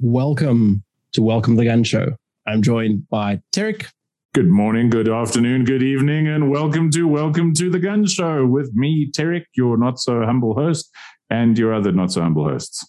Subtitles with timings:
[0.00, 0.84] Welcome
[1.14, 2.14] to Welcome the Gun Show.
[2.46, 3.88] I'm joined by Tarek.
[4.32, 8.70] Good morning, good afternoon, good evening, and welcome to Welcome to the Gun Show with
[8.74, 10.88] me, Tarek, your not so humble host,
[11.30, 12.88] and your other not so humble hosts.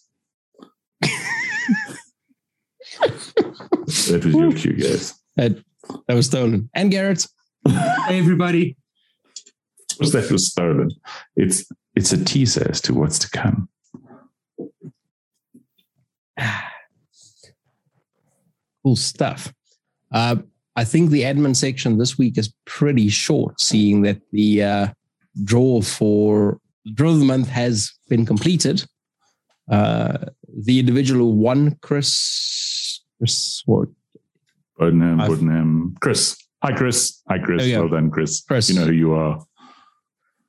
[1.02, 1.10] that
[4.24, 5.20] was your cue, guys.
[5.36, 5.58] That,
[6.08, 6.70] that was stolen.
[6.76, 7.26] And Garrett.
[7.68, 8.78] Hey, everybody.
[9.98, 10.92] That was stolen.
[11.36, 11.66] It's
[11.96, 13.68] it's a teaser as to what's to come.
[16.40, 16.69] Ah.
[18.84, 19.54] Cool stuff.
[20.12, 20.38] Uh,
[20.76, 24.88] I think the admin section this week is pretty short, seeing that the uh,
[25.44, 26.60] draw for
[26.94, 28.86] draw of the month has been completed.
[29.70, 30.18] Uh,
[30.66, 33.90] the individual who won, Chris, Chris, what?
[34.80, 36.38] Bodenham, Bodenham, Chris.
[36.64, 37.22] Hi, Chris.
[37.30, 37.72] Hi, Chris.
[37.72, 38.42] Well done, Chris.
[38.42, 38.70] Chris.
[38.70, 39.44] You know who you are.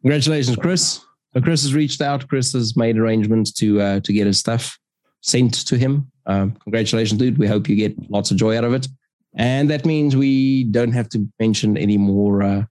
[0.03, 1.01] Congratulations, Chris.
[1.35, 2.27] So Chris has reached out.
[2.29, 4.79] Chris has made arrangements to uh, to get his stuff
[5.21, 6.11] sent to him.
[6.27, 7.39] Um, congratulations, dude.
[7.39, 8.87] We hope you get lots of joy out of it.
[9.35, 12.65] And that means we don't have to mention any more uh,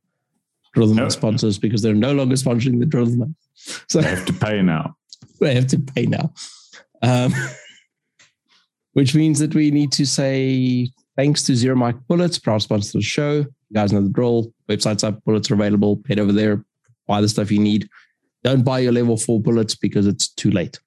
[0.74, 1.20] Drill of the Month No.
[1.20, 3.38] sponsors because they're no longer sponsoring the Drill the Month.
[3.88, 4.96] So I have to pay now.
[5.40, 6.34] they have to pay now.
[7.02, 7.34] Um,
[8.94, 13.02] which means that we need to say thanks to Zero Mike Bullets, proud sponsor of
[13.02, 13.34] the show.
[13.38, 14.52] You guys know the drill.
[14.70, 16.02] Website's up, bullets are available.
[16.08, 16.66] Head over there,
[17.08, 17.88] buy the stuff you need.
[18.44, 20.80] Don't buy your level four bullets because it's too late.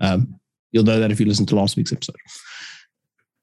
[0.00, 0.38] Um,
[0.72, 2.16] you'll know that if you listen to last week's episode.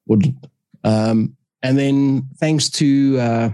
[0.06, 0.36] Wouldn't.
[0.84, 3.50] Um, and then thanks to uh,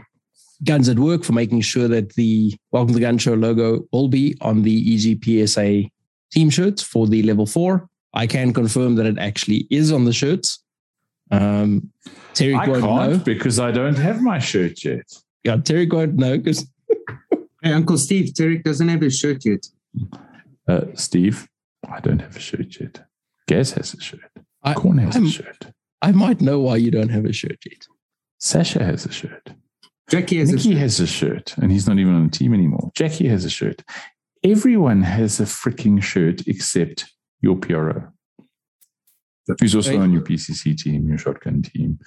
[0.64, 4.08] Guns at Work for making sure that the Welcome to the Gun Show logo will
[4.08, 5.88] be on the EGPSA
[6.32, 7.88] team shirts for the level four.
[8.14, 10.62] I can confirm that it actually is on the shirts.
[11.30, 11.90] Um,
[12.34, 13.18] Terry I won't can't know.
[13.18, 15.10] because I don't have my shirt yet.
[15.44, 16.66] Yeah, Terry won't know because
[17.62, 19.66] Hey, Uncle Steve, Terry doesn't have his shirt yet.
[20.66, 21.48] Uh, Steve,
[21.88, 23.04] I don't have a shirt yet.
[23.48, 24.20] Gaz has a shirt.
[24.62, 25.66] I, Corn has I'm- a shirt.
[26.00, 27.86] I might know why you don't have a shirt yet.
[28.38, 29.50] Sasha has a shirt.
[30.10, 30.76] Jackie has a shirt.
[30.76, 32.90] has a shirt, and he's not even on the team anymore.
[32.94, 33.82] Jackie has a shirt.
[34.42, 38.08] Everyone has a freaking shirt except your PRO,
[39.60, 42.00] who's also on your PCC team, your shotgun team.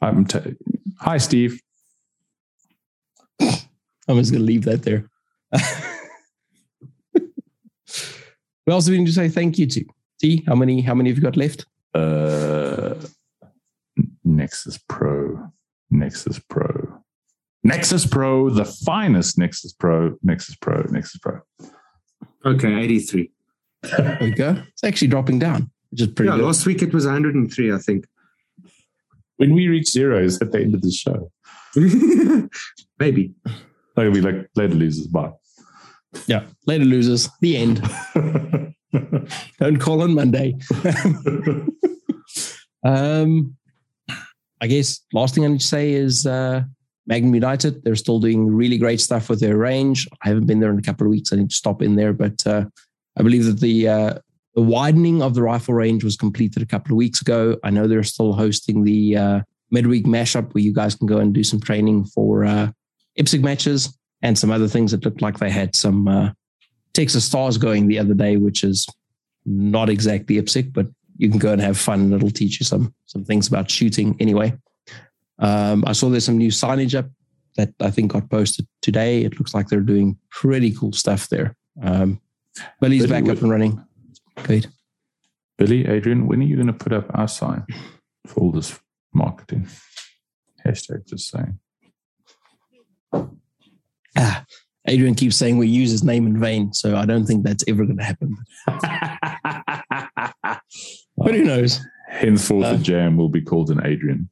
[0.00, 0.56] I'm t-
[1.00, 1.60] Hi, Steve.
[3.40, 5.10] I'm just going to leave that there.
[8.66, 9.84] Who else do we need to say thank you to?
[10.24, 10.80] T, how many?
[10.80, 11.66] How many have you got left?
[11.92, 12.94] Uh,
[14.24, 15.50] Nexus Pro,
[15.90, 17.02] Nexus Pro,
[17.62, 21.40] Nexus Pro, the finest Nexus Pro, Nexus Pro, Nexus Pro.
[22.46, 23.30] Okay, 83.
[23.82, 24.62] There we go.
[24.72, 26.46] It's actually dropping down, which is pretty Yeah, good.
[26.46, 28.06] last week it was 103, I think.
[29.36, 31.30] When we reach zero, is at the end of the show.
[32.98, 33.34] Maybe.
[33.94, 35.06] That'll be like later losers.
[35.06, 35.32] Bye.
[36.26, 36.44] Yeah.
[36.66, 37.28] Later losers.
[37.42, 37.82] The end.
[39.60, 40.56] Don't call on Monday.
[42.84, 43.56] um,
[44.60, 46.62] I guess last thing I need to say is uh,
[47.06, 47.84] Magnum United.
[47.84, 50.08] They're still doing really great stuff with their range.
[50.22, 51.32] I haven't been there in a couple of weeks.
[51.32, 52.64] I need to stop in there, but uh,
[53.18, 54.14] I believe that the uh,
[54.54, 57.56] the widening of the rifle range was completed a couple of weeks ago.
[57.64, 59.40] I know they're still hosting the uh,
[59.70, 62.70] midweek mashup where you guys can go and do some training for uh,
[63.18, 64.92] IPSC matches and some other things.
[64.92, 66.30] It looked like they had some uh,
[66.94, 68.86] Texas Stars going the other day, which is
[69.44, 70.86] not exactly IPSC, but
[71.18, 72.00] you can go and have fun.
[72.00, 74.56] and It'll teach you some some things about shooting anyway.
[75.38, 77.06] Um, I saw there's some new signage up
[77.56, 79.22] that I think got posted today.
[79.22, 81.56] It looks like they're doing pretty cool stuff there.
[81.82, 82.20] Um,
[82.80, 83.84] Billy's Billy, back up and running.
[84.36, 84.68] Great.
[85.58, 87.64] Billy, Adrian, when are you going to put up our sign
[88.26, 88.78] for all this
[89.12, 89.68] marketing?
[90.64, 91.58] Hashtag just saying.
[94.16, 94.44] Ah,
[94.86, 97.84] Adrian keeps saying we use his name in vain, so I don't think that's ever
[97.84, 98.36] going to happen.
[101.16, 101.80] But who knows?
[102.08, 104.28] Henceforth, Uh, the jam will be called an Adrian.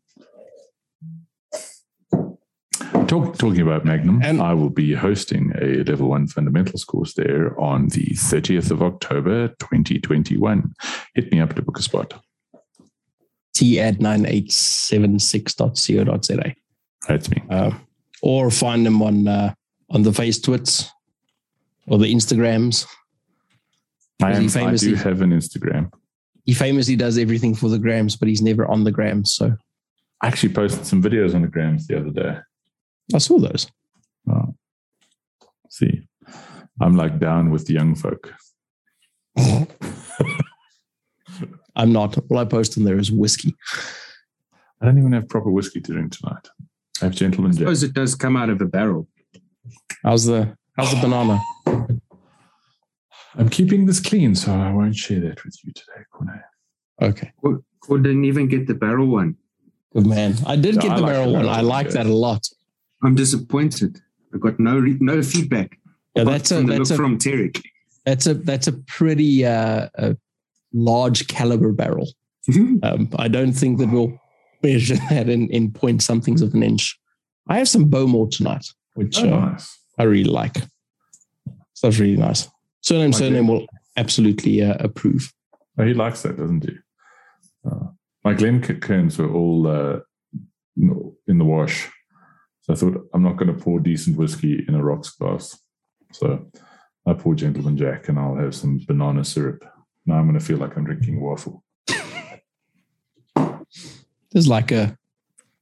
[3.07, 7.57] Talk, talking about Magnum, And- I will be hosting a level one fundamentals course there
[7.59, 10.75] on the 30th of October, 2021.
[11.15, 12.21] Hit me up to book a spot.
[13.55, 16.55] T at 9876.co.za.
[17.09, 17.43] That's me.
[17.49, 17.71] Uh,
[18.23, 19.55] or find them on uh,
[19.93, 20.91] on the face twits
[21.87, 22.87] or the Instagrams.
[24.23, 25.93] I, Was he I famously- do have an Instagram.
[26.45, 29.33] He famously does everything for the grams, but he's never on the grams.
[29.33, 29.55] So
[30.21, 32.37] I actually posted some videos on the grams the other day.
[33.15, 33.69] I saw those.
[34.29, 34.55] Oh.
[35.71, 36.09] See,
[36.81, 38.33] I'm like down with the young folk.
[41.77, 42.19] I'm not.
[42.31, 43.55] All I post on there is whiskey.
[44.81, 46.49] I don't even have proper whiskey to drink tonight.
[47.01, 47.61] I have Gentleman I Jack.
[47.61, 49.07] suppose it does come out of a barrel.
[50.05, 51.41] How's the how's the banana?
[53.35, 56.43] I'm keeping this clean, so I won't share that with you today, Corne.
[57.01, 57.33] Okay.
[57.89, 59.37] Or didn't even get the barrel one.
[59.95, 60.35] Good man.
[60.47, 61.49] I did Yeah, get I the like barrel one.
[61.49, 62.47] I like that a lot.
[63.03, 64.01] I'm disappointed.
[64.35, 65.79] I got no re- no feedback.
[66.15, 67.63] Yeah, that's a from that's look a from Tarek.
[68.05, 70.17] that's a that's a pretty uh, a
[70.73, 72.09] large caliber barrel.
[72.83, 74.19] Um, I don't think that we'll
[74.63, 76.99] measure that in, in point somethings of an inch.
[77.49, 79.79] I have some Bowmore tonight, which Oh, uh, nice.
[79.99, 80.57] I really like.
[81.75, 82.49] So that's really nice.
[82.81, 83.67] Surname, Like surname will
[83.97, 85.33] absolutely uh, approve.
[85.79, 86.77] Oh, he likes that, doesn't he?
[87.65, 87.89] Uh,
[88.25, 90.01] my Glencairns were all uh,
[90.77, 91.89] in the wash.
[92.63, 95.59] So I thought, I'm not going to pour decent whiskey in a rocks glass.
[96.13, 96.47] So
[97.07, 99.65] I pour Gentleman Jack and I'll have some banana syrup.
[100.07, 101.65] Now I'm going to feel like I'm drinking waffle.
[104.31, 104.97] There's like a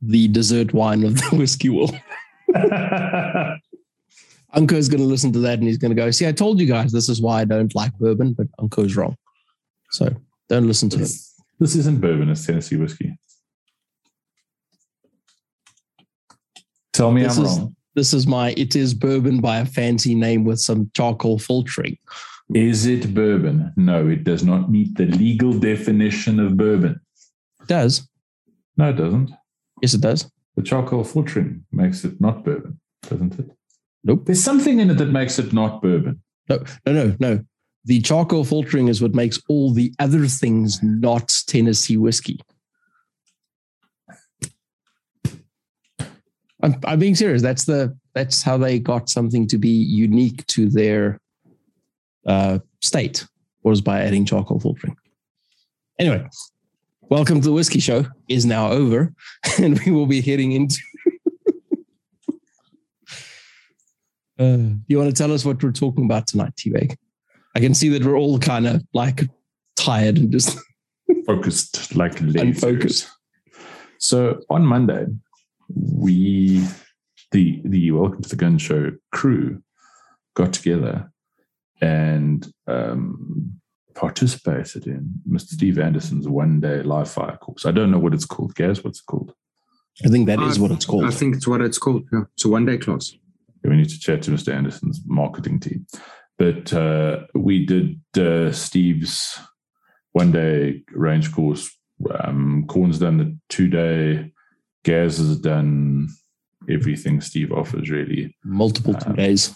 [0.03, 1.99] the dessert wine of the whiskey world.
[4.53, 6.59] Unco is going to listen to that and he's going to go, see, I told
[6.61, 9.17] you guys this is why I don't like bourbon, but Unco's wrong.
[9.93, 10.09] So
[10.49, 11.03] don't listen to him.
[11.03, 13.17] this, this isn't bourbon, it's Tennessee whiskey.
[16.93, 17.77] Tell me This I'm is- wrong.
[17.97, 21.99] This is my, it is bourbon by a fancy name with some charcoal filtering.
[22.55, 23.73] Is it bourbon?
[23.77, 27.01] No, it does not meet the legal definition of bourbon.
[27.63, 28.09] It does.
[28.77, 29.33] No, it doesn't.
[29.83, 30.31] Yes, it does.
[30.61, 32.79] The charcoal filtering makes it not bourbon,
[33.09, 33.51] doesn't it?
[34.05, 34.27] Nope.
[34.27, 36.21] There's something in it that makes it not bourbon.
[36.51, 37.41] No, no, no, no.
[37.87, 42.41] The charcoal filtering is what makes all the other things not Tennessee whiskey.
[46.63, 47.41] I'm, I'm being serious.
[47.41, 51.19] That's the that's how they got something to be unique to their
[52.27, 53.27] uh, state
[53.63, 54.99] was by adding charcoal filtering.
[55.99, 56.29] Anyway,
[57.11, 59.13] welcome to the whiskey show is now over,
[59.59, 60.81] and we will be heading into.
[64.39, 66.97] uh, you want to tell us what we're talking about tonight, T-Bag?
[67.55, 69.29] I can see that we're all kind of like
[69.77, 70.59] tired and just
[71.27, 72.41] Focused like lasers.
[72.41, 73.09] Unfocused.
[73.99, 75.07] So on Monday,
[75.69, 76.65] we
[77.33, 79.61] the the Welcome to the Gun Show crew
[80.35, 81.11] got together
[81.81, 83.60] and um,
[83.95, 85.49] participated in Mr.
[85.51, 87.67] Steve Anderson's one day live fire course.
[87.67, 88.55] I don't know what it's called.
[88.55, 89.33] Gaz, what's it called?
[90.05, 91.05] I think that is what it's called.
[91.05, 92.05] I think it's what it's called.
[92.13, 92.23] Yeah.
[92.35, 93.13] It's a one day class.
[93.65, 94.53] we need to chat to Mr.
[94.55, 95.87] Anderson's marketing team.
[96.39, 99.39] But uh, we did uh, Steve's
[100.13, 101.71] one day range course.
[102.25, 104.33] Um, Corn's done the two day.
[104.85, 106.09] Gaz has done
[106.71, 107.91] everything Steve offers.
[107.91, 109.55] Really, Multiple two Um, days.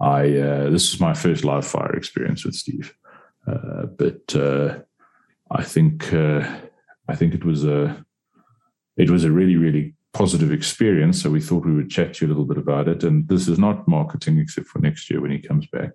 [0.00, 2.94] I uh, this was my first live fire experience with Steve,
[3.46, 4.78] uh, but uh,
[5.50, 6.60] I think uh,
[7.08, 8.04] I think it was a
[8.96, 11.22] it was a really really positive experience.
[11.22, 13.02] So we thought we would chat to you a little bit about it.
[13.02, 15.92] And this is not marketing except for next year when he comes back.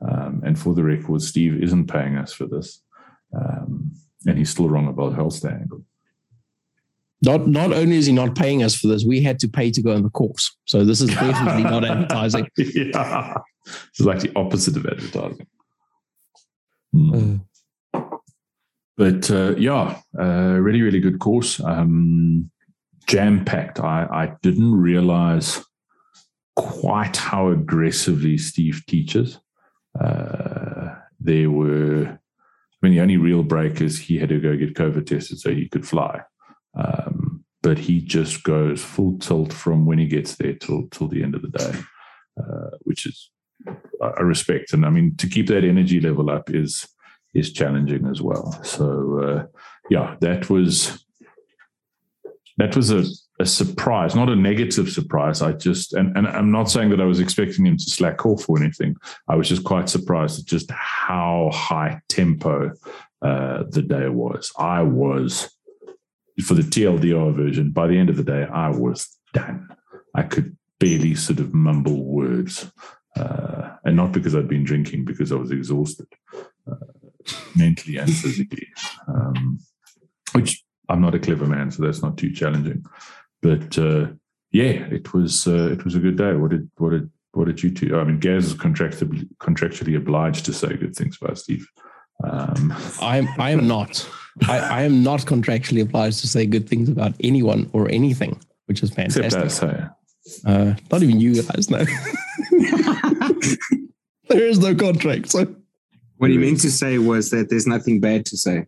[0.00, 2.82] Um, and for the record, Steve isn't paying us for this,
[3.36, 3.92] um,
[4.26, 5.84] and he's still wrong about Holster angle.
[7.24, 9.80] Not not only is he not paying us for this, we had to pay to
[9.80, 10.56] go on the course.
[10.64, 12.48] So this is definitely not advertising.
[12.56, 13.34] yeah,
[13.90, 15.46] it's like the opposite of advertising.
[16.94, 17.38] Uh,
[18.96, 21.60] but uh, yeah, uh, really, really good course.
[21.60, 22.50] Um,
[23.06, 23.80] Jam packed.
[23.80, 25.64] I, I didn't realize
[26.56, 29.40] quite how aggressively Steve teaches.
[29.98, 32.18] Uh, there were, I
[32.82, 35.68] mean, the only real break is he had to go get COVID tested so he
[35.68, 36.22] could fly.
[36.78, 41.22] Um, but he just goes full tilt from when he gets there till till the
[41.22, 41.72] end of the day,
[42.40, 43.30] uh, which is
[44.02, 44.72] I respect.
[44.72, 46.88] And I mean, to keep that energy level up is
[47.34, 48.52] is challenging as well.
[48.62, 49.46] So uh,
[49.90, 51.04] yeah, that was
[52.58, 53.04] that was a,
[53.40, 55.42] a surprise, not a negative surprise.
[55.42, 58.48] I just and, and I'm not saying that I was expecting him to slack off
[58.48, 58.96] or anything.
[59.28, 62.72] I was just quite surprised at just how high tempo
[63.22, 64.52] uh, the day was.
[64.58, 65.50] I was
[66.44, 67.70] for the TLDR version.
[67.70, 69.68] By the end of the day, I was done.
[70.14, 72.70] I could barely sort of mumble words,
[73.16, 76.08] uh, and not because I'd been drinking, because I was exhausted
[76.70, 76.76] uh,
[77.56, 78.68] mentally and physically.
[79.08, 79.58] Um,
[80.32, 82.84] which I'm not a clever man, so that's not too challenging.
[83.40, 84.08] But uh,
[84.50, 86.34] yeah, it was uh, it was a good day.
[86.34, 87.98] What did what did what did you two?
[87.98, 91.66] I mean, Gaz is contractually contractually obliged to say good things about Steve.
[92.24, 94.08] Um, I am I am not.
[94.48, 98.82] I, I am not contractually obliged to say good things about anyone or anything, which
[98.82, 99.44] is except fantastic.
[99.44, 99.86] us, hey?
[100.46, 101.84] Uh, not even you guys know.
[104.28, 105.30] there is no contract.
[105.30, 105.54] So
[106.22, 108.64] What he meant to say was that there's nothing bad to say.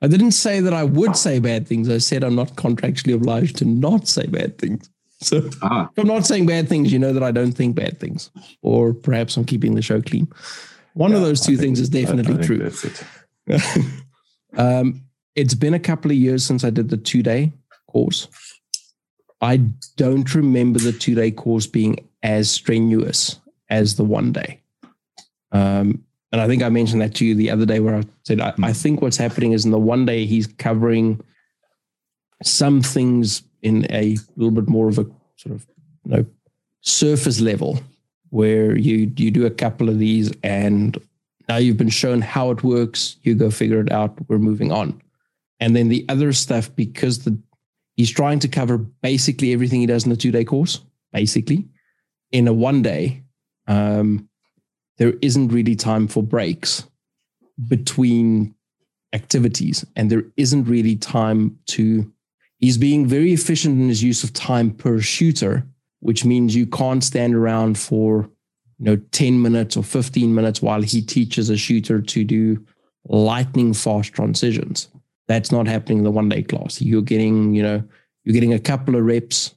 [0.00, 1.90] I didn't say that I would say bad things.
[1.90, 4.88] I said I'm not contractually obliged to not say bad things.
[5.20, 8.30] So Ah, I'm not saying bad things, you know that I don't think bad things.
[8.62, 10.26] Or perhaps I'm keeping the show clean.
[10.94, 12.58] One of Yeah, those I two things is I- I definitely true.
[12.58, 13.84] That's it.
[14.56, 15.02] um,
[15.34, 17.52] it's been a couple of years since I did the two day
[17.88, 18.26] course.
[19.42, 19.58] I
[19.98, 24.62] don't remember the two day course being as strenuous as the one day.
[25.52, 28.40] Um, and I think I mentioned that to you the other day where I said,
[28.40, 31.22] I, I think what's happening is in the one day he's covering
[32.42, 35.66] some things in a little bit more of a sort of
[36.04, 36.26] you know
[36.80, 37.80] surface level
[38.30, 40.98] where you you do a couple of these and
[41.48, 43.16] now you've been shown how it works.
[43.22, 44.18] You go figure it out.
[44.28, 45.00] We're moving on.
[45.60, 47.38] And then the other stuff because the
[47.96, 50.80] he's trying to cover basically everything he does in a two day course
[51.12, 51.66] basically
[52.30, 53.22] in a one day
[53.66, 54.28] um,
[54.98, 56.84] there isn't really time for breaks
[57.66, 58.54] between
[59.12, 62.10] activities and there isn't really time to
[62.58, 65.66] he's being very efficient in his use of time per shooter
[66.00, 68.28] which means you can't stand around for
[68.78, 72.64] you know 10 minutes or 15 minutes while he teaches a shooter to do
[73.08, 74.88] lightning fast transitions.
[75.26, 76.80] That's not happening in the one day class.
[76.80, 77.82] You're getting you know
[78.24, 79.54] you're getting a couple of reps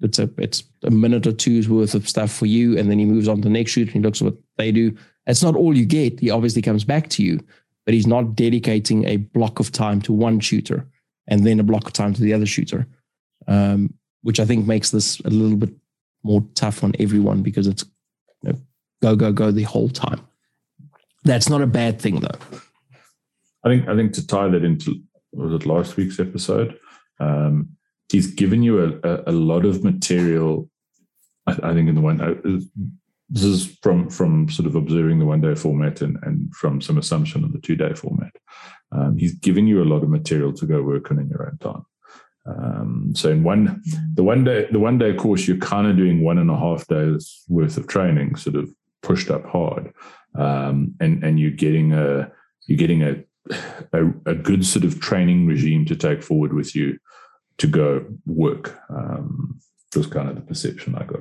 [0.00, 3.04] it's a it's a minute or two's worth of stuff for you and then he
[3.04, 4.94] moves on to the next shooter and he looks at what they do
[5.26, 7.38] that's not all you get he obviously comes back to you
[7.84, 10.86] but he's not dedicating a block of time to one shooter
[11.28, 12.86] and then a block of time to the other shooter
[13.46, 15.70] um, which I think makes this a little bit
[16.22, 17.84] more tough on everyone because it's
[18.42, 18.58] you know,
[19.02, 20.20] go go go the whole time.
[21.24, 22.58] That's not a bad thing though.
[23.64, 25.00] I think I think to tie that into
[25.32, 26.78] was it last week's episode,
[27.20, 27.73] um,
[28.10, 30.68] he's given you a, a, a lot of material.
[31.46, 32.34] I, I, think in the one uh,
[33.28, 36.98] this is from from sort of observing the one day format and, and from some
[36.98, 38.34] assumption of the two day format.
[38.92, 41.58] Um, he's given you a lot of material to go work on in your own
[41.58, 41.84] time.
[42.46, 43.82] Um, so in one
[44.14, 46.86] the one day the one day course, you're kind of doing one and a half
[46.86, 48.68] days worth of training, sort of
[49.02, 49.92] pushed up hard,
[50.34, 52.30] um, and and you're getting a
[52.66, 53.16] you're getting a,
[53.92, 56.98] a, a good sort of training regime to take forward with you
[57.58, 58.78] to go work.
[58.88, 59.60] Um,
[59.96, 61.20] was kind of the perception I got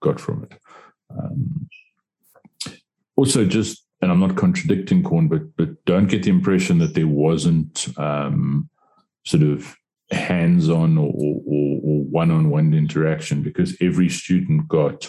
[0.00, 0.58] got from it.
[1.10, 1.68] Um,
[3.16, 7.06] also, just and I'm not contradicting Corn, but but don't get the impression that there
[7.06, 8.68] wasn't um,
[9.24, 9.76] sort of
[10.10, 15.08] hands-on or, or, or, one-on-one interaction because every student got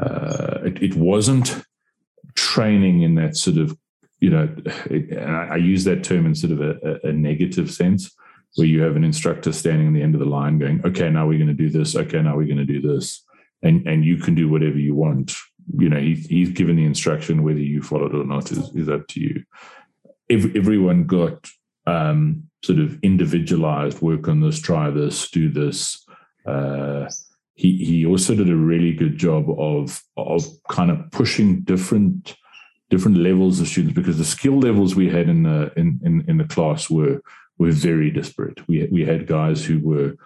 [0.00, 1.60] uh, it, it, wasn't
[2.36, 3.76] training in that sort of
[4.20, 4.48] you know
[4.86, 8.14] it, and I, I, use that term in sort of a, a, negative sense
[8.58, 11.26] where you have an instructor standing on the end of the line going okay now
[11.26, 11.94] we're going to do this.
[11.94, 13.24] Okay now we're going to do this.
[13.62, 15.34] And and you can do whatever you want.
[15.76, 18.88] You know he, he's given the instruction whether you follow it or not is, is
[18.88, 19.44] up to you.
[20.30, 21.48] Every, everyone got
[21.86, 26.04] um, sort of individualized work on this, try this, do this.
[26.46, 27.08] Uh,
[27.54, 32.36] he he also did a really good job of of kind of pushing different
[32.90, 36.38] different levels of students because the skill levels we had in the in in, in
[36.38, 37.20] the class were
[37.58, 38.66] were very disparate.
[38.68, 40.16] We we had guys who were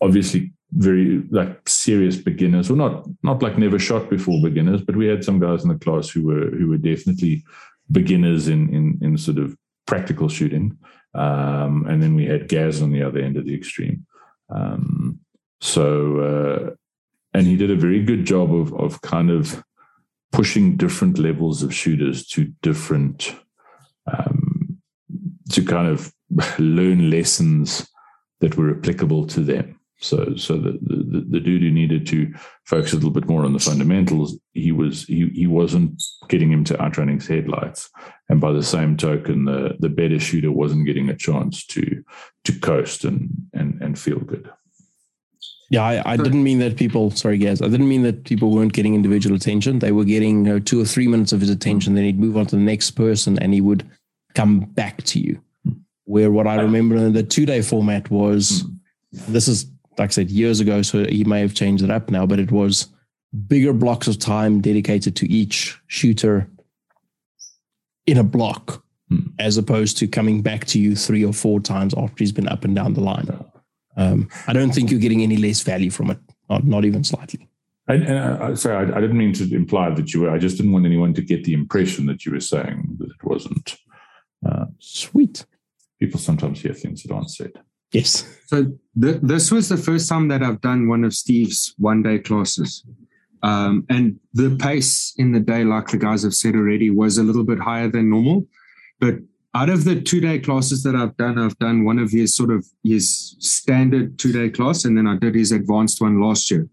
[0.00, 5.06] obviously very like serious beginners, or not not like never shot before beginners, but we
[5.06, 7.44] had some guys in the class who were who were definitely
[7.90, 10.76] beginners in in in sort of practical shooting.
[11.14, 14.04] Um, and then we had Gaz on the other end of the extreme.
[14.50, 15.20] Um,
[15.60, 16.70] so, uh,
[17.32, 19.62] and he did a very good job of, of kind of
[20.32, 23.34] pushing different levels of shooters to different,
[24.12, 24.78] um,
[25.50, 26.12] to kind of
[26.58, 27.88] learn lessons
[28.40, 29.78] that were applicable to them.
[29.98, 32.34] So, so the, the, the dude who needed to
[32.66, 36.64] focus a little bit more on the fundamentals, he was he he wasn't getting him
[36.64, 37.88] to outrunning his headlights,
[38.28, 42.04] and by the same token, the the better shooter wasn't getting a chance to
[42.44, 44.50] to coast and and and feel good.
[45.70, 47.10] Yeah, I, I didn't mean that people.
[47.10, 49.78] Sorry, guys, I didn't mean that people weren't getting individual attention.
[49.78, 51.94] They were getting you know, two or three minutes of his attention.
[51.94, 53.88] Then he'd move on to the next person, and he would
[54.34, 55.40] come back to you.
[56.04, 59.32] Where what I remember in the two day format was, hmm.
[59.32, 59.66] this is
[59.98, 60.82] like I said, years ago.
[60.82, 62.88] So he may have changed it up now, but it was
[63.46, 66.48] bigger blocks of time dedicated to each shooter
[68.06, 69.28] in a block, hmm.
[69.38, 72.64] as opposed to coming back to you three or four times after he's been up
[72.64, 73.28] and down the line.
[73.96, 76.18] Um, I don't think you're getting any less value from it,
[76.50, 77.48] not, not even slightly.
[77.86, 80.30] And, and uh, sorry, I, I, didn't mean to imply that you were.
[80.30, 83.24] I just didn't want anyone to get the impression that you were saying that it
[83.24, 83.76] wasn't.
[84.44, 85.44] Uh, Sweet.
[86.00, 87.52] People sometimes hear things that aren't said.
[87.92, 88.26] Yes.
[88.46, 88.64] So
[89.00, 92.84] th- this was the first time that I've done one of Steve's one day classes.
[93.42, 97.22] Um, and the pace in the day, like the guys have said already, was a
[97.22, 98.46] little bit higher than normal.
[99.00, 99.16] But
[99.54, 102.50] out of the two day classes that I've done, I've done one of his sort
[102.50, 106.68] of his standard two day class, and then I did his advanced one last year.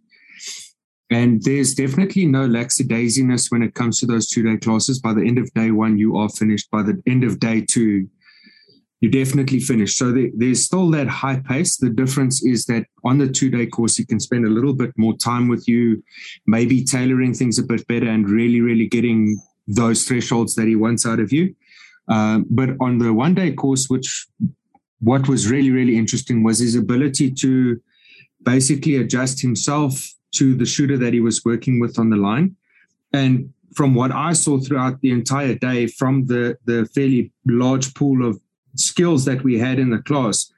[1.12, 5.00] And there's definitely no lackadaisiness when it comes to those two day classes.
[5.00, 6.72] By the end of day one, you are finished.
[6.72, 8.10] By the end of day two,
[9.02, 9.96] you're definitely finish.
[9.96, 11.78] So there, there's still that high pace.
[11.78, 14.92] The difference is that on the two day course, you can spend a little bit
[14.96, 16.04] more time with you,
[16.46, 21.06] maybe tailoring things a bit better and really, really getting those thresholds that he wants
[21.06, 21.56] out of you.
[22.08, 24.28] Um, but on the one day course, which
[25.00, 27.82] what was really, really interesting was his ability to
[28.44, 32.56] basically adjust himself to the shooter that he was working with on the line.
[33.14, 38.28] And from what I saw throughout the entire day, from the, the fairly large pool
[38.28, 38.40] of
[38.76, 40.52] skills that we had in the class,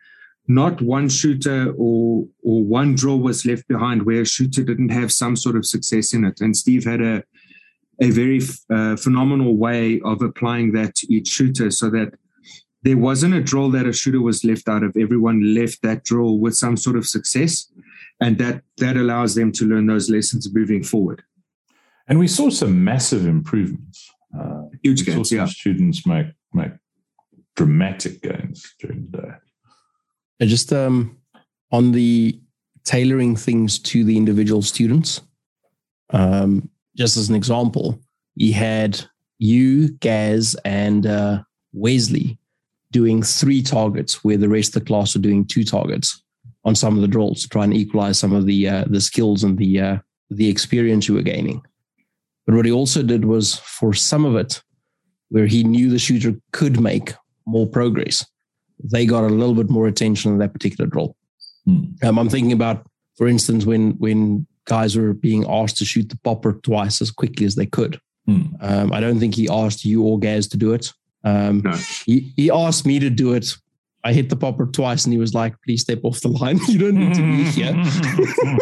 [0.48, 5.12] not one shooter or or one draw was left behind where a shooter didn't have
[5.12, 6.42] some sort of success in it.
[6.42, 7.24] And Steve had a
[8.02, 12.14] a very uh, phenomenal way of applying that to each shooter, so that
[12.82, 14.98] there wasn't a drill that a shooter was left out of.
[14.98, 17.72] Everyone left that drill with some sort of success,
[18.20, 21.24] and that that allows them to learn those lessons moving forward.
[22.08, 24.12] And we saw some massive improvements.
[24.38, 25.46] Uh, Huge gains, yeah.
[25.46, 26.72] Students make make
[27.56, 29.34] dramatic gains during the day.
[30.40, 31.18] And just um,
[31.72, 32.40] on the
[32.84, 35.22] tailoring things to the individual students,
[36.10, 38.00] um, just as an example,
[38.36, 39.04] he had
[39.40, 41.44] you, Gaz, and uh,
[41.74, 42.38] Wesley
[42.92, 46.22] doing three targets where the rest of the class were doing two targets
[46.66, 49.44] on some of the drills to try and equalize some of the uh, the skills
[49.44, 49.98] and the uh,
[50.30, 51.62] the experience you were gaining.
[52.46, 54.62] But what he also did was for some of it,
[55.30, 57.14] where he knew the shooter could make
[57.46, 58.26] more progress,
[58.84, 61.16] they got a little bit more attention in that particular drill.
[61.66, 61.84] Hmm.
[62.04, 62.86] Um, I'm thinking about,
[63.18, 67.46] for instance, when when guys were being asked to shoot the popper twice as quickly
[67.46, 68.00] as they could.
[68.26, 68.42] Hmm.
[68.62, 70.92] Um, I don't think he asked you or Gaz to do it.
[71.24, 71.72] Um, no.
[72.06, 73.48] he, he asked me to do it.
[74.04, 76.60] I hit the popper twice and he was like, please step off the line.
[76.68, 77.74] you don't need to be here.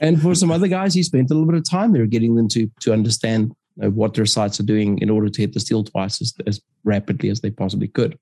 [0.00, 2.48] and for some other guys, he spent a little bit of time there getting them
[2.48, 6.20] to, to understand what their sights are doing in order to hit the steel twice
[6.20, 8.18] as, as rapidly as they possibly could.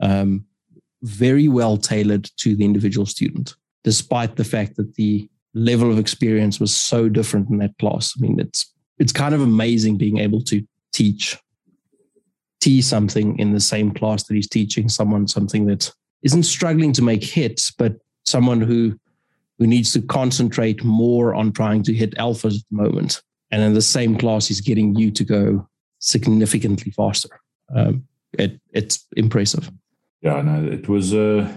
[0.00, 0.44] Um,
[1.02, 6.58] very well tailored to the individual student, despite the fact that the level of experience
[6.58, 8.14] was so different in that class.
[8.16, 11.36] I mean, it's it's kind of amazing being able to teach
[12.60, 17.02] T something in the same class that he's teaching someone something that isn't struggling to
[17.02, 18.98] make hits, but someone who
[19.58, 23.74] who needs to concentrate more on trying to hit alphas at the moment and in
[23.74, 27.40] the same class he's getting you to go significantly faster.
[27.74, 29.70] Um, it, it's impressive.
[30.22, 31.52] Yeah it was uh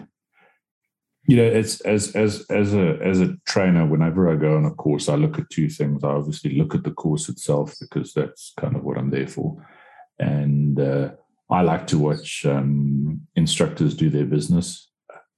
[1.25, 4.71] you know it's as as as a as a trainer whenever i go on a
[4.71, 6.03] course i look at two things.
[6.03, 9.65] I obviously look at the course itself because that's kind of what i'm there for.
[10.19, 11.11] And uh,
[11.49, 14.89] i like to watch um, instructors do their business.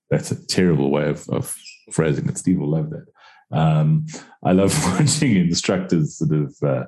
[0.09, 1.55] That's a terrible way of, of
[1.91, 2.37] phrasing it.
[2.37, 3.05] Steve will love that
[3.51, 4.05] um,
[4.43, 6.85] I love watching instructors sort of, uh,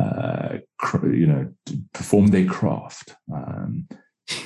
[0.00, 0.58] uh,
[1.04, 1.52] you know,
[1.92, 3.14] perform their craft.
[3.32, 3.88] Um,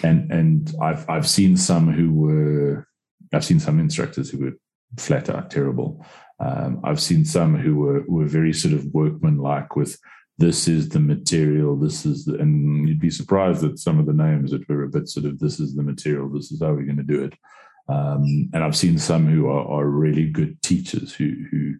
[0.02, 2.88] and and I've I've seen some who were
[3.32, 4.52] I've seen some instructors who were
[4.96, 6.04] flat out terrible.
[6.40, 9.98] Um, I've seen some who were were very sort of workmanlike with
[10.38, 14.12] this is the material, this is the, and you'd be surprised at some of the
[14.12, 16.84] names that were a bit sort of this is the material, this is how we're
[16.84, 17.34] going to do it.
[17.88, 21.74] Um, and I've seen some who are, are really good teachers who who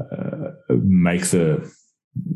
[0.00, 0.50] uh,
[0.82, 1.70] make the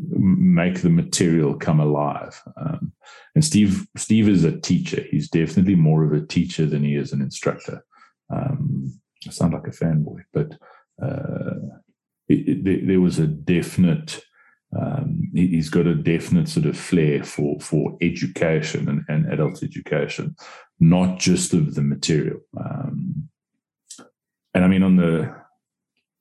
[0.09, 2.41] make the material come alive.
[2.57, 2.93] Um,
[3.35, 5.03] and Steve Steve is a teacher.
[5.09, 7.83] He's definitely more of a teacher than he is an instructor.
[8.29, 10.53] Um, I sound like a fanboy, but
[11.01, 11.55] uh,
[12.27, 14.21] it, it, there was a definite.
[14.75, 20.35] Um, he's got a definite sort of flair for for education and, and adult education,
[20.79, 22.39] not just of the material.
[22.59, 23.29] Um,
[24.53, 25.33] and I mean, on the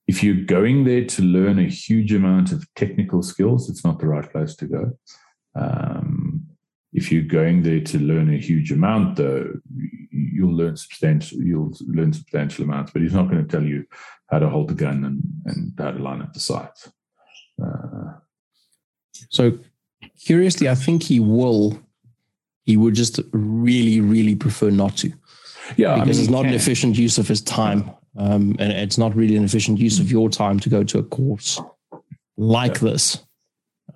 [0.07, 4.07] if you're going there to learn a huge amount of technical skills, it's not the
[4.07, 4.99] right place to go.
[5.57, 6.47] Um,
[6.93, 9.53] if you're going there to learn a huge amount, though,
[10.11, 11.39] you'll learn substantial.
[11.43, 13.85] You'll learn substantial amounts, but he's not going to tell you
[14.31, 16.91] how to hold the gun and, and how to line up the sights.
[17.63, 18.15] Uh,
[19.31, 19.59] so,
[20.25, 21.81] curiously, I think he will
[22.67, 25.13] he would just really, really prefer not to.
[25.77, 28.99] Yeah, because I mean, it's not an efficient use of his time, um, and it's
[28.99, 31.61] not really an efficient use of your time to go to a course
[32.37, 32.91] like yeah.
[32.91, 33.25] this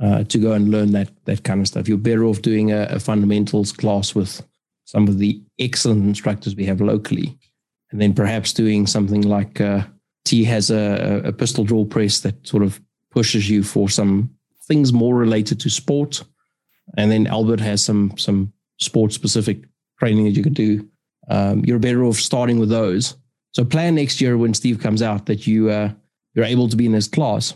[0.01, 1.89] uh, to go and learn that that kind of stuff.
[1.89, 4.43] You're better off doing a, a, fundamentals class with
[4.85, 7.39] some of the excellent instructors we have locally,
[7.91, 9.83] and then perhaps doing something like uh,
[10.25, 12.81] T has a, a pistol draw press that sort of
[13.11, 14.31] pushes you for some
[14.71, 16.23] things more related to sport,
[16.97, 19.65] and then Albert has some some sport specific
[19.99, 20.89] training that you could do,
[21.29, 23.17] um, you're better off starting with those.
[23.53, 25.91] So plan next year when Steve comes out that you uh,
[26.35, 27.55] you're able to be in his class,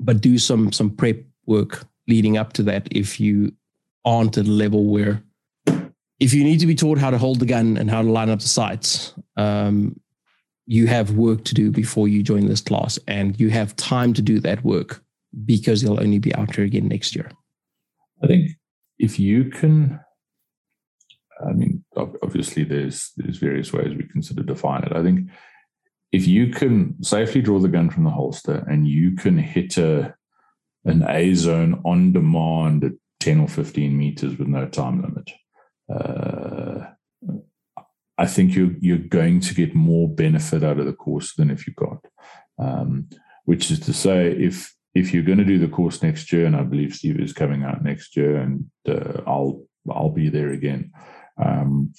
[0.00, 3.52] but do some some prep work leading up to that if you
[4.04, 5.22] aren't at a level where
[6.18, 8.30] if you need to be taught how to hold the gun and how to line
[8.30, 10.00] up the sights, um,
[10.66, 14.22] you have work to do before you join this class, and you have time to
[14.22, 15.02] do that work
[15.44, 17.30] because you'll only be out here again next year.
[18.22, 18.52] I think
[18.98, 20.00] if you can,
[21.46, 24.92] I mean, obviously there's there's various ways we can sort of define it.
[24.94, 25.28] I think
[26.12, 30.14] if you can safely draw the gun from the holster and you can hit a
[30.84, 35.32] an A zone on demand at 10 or 15 meters with no time limit,
[35.92, 36.86] uh,
[38.16, 41.66] I think you're you're going to get more benefit out of the course than if
[41.66, 42.04] you got.
[42.58, 43.08] Um,
[43.44, 46.56] which is to say, if if you're going to do the course next year, and
[46.56, 50.90] I believe Steve is coming out next year, and uh, I'll I'll be there again.
[51.42, 51.92] Um,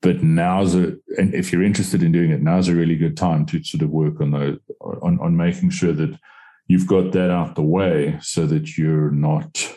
[0.00, 3.44] but now's a and if you're interested in doing it, now's a really good time
[3.46, 6.18] to sort of work on those on on making sure that
[6.66, 9.70] you've got that out the way, so that you're not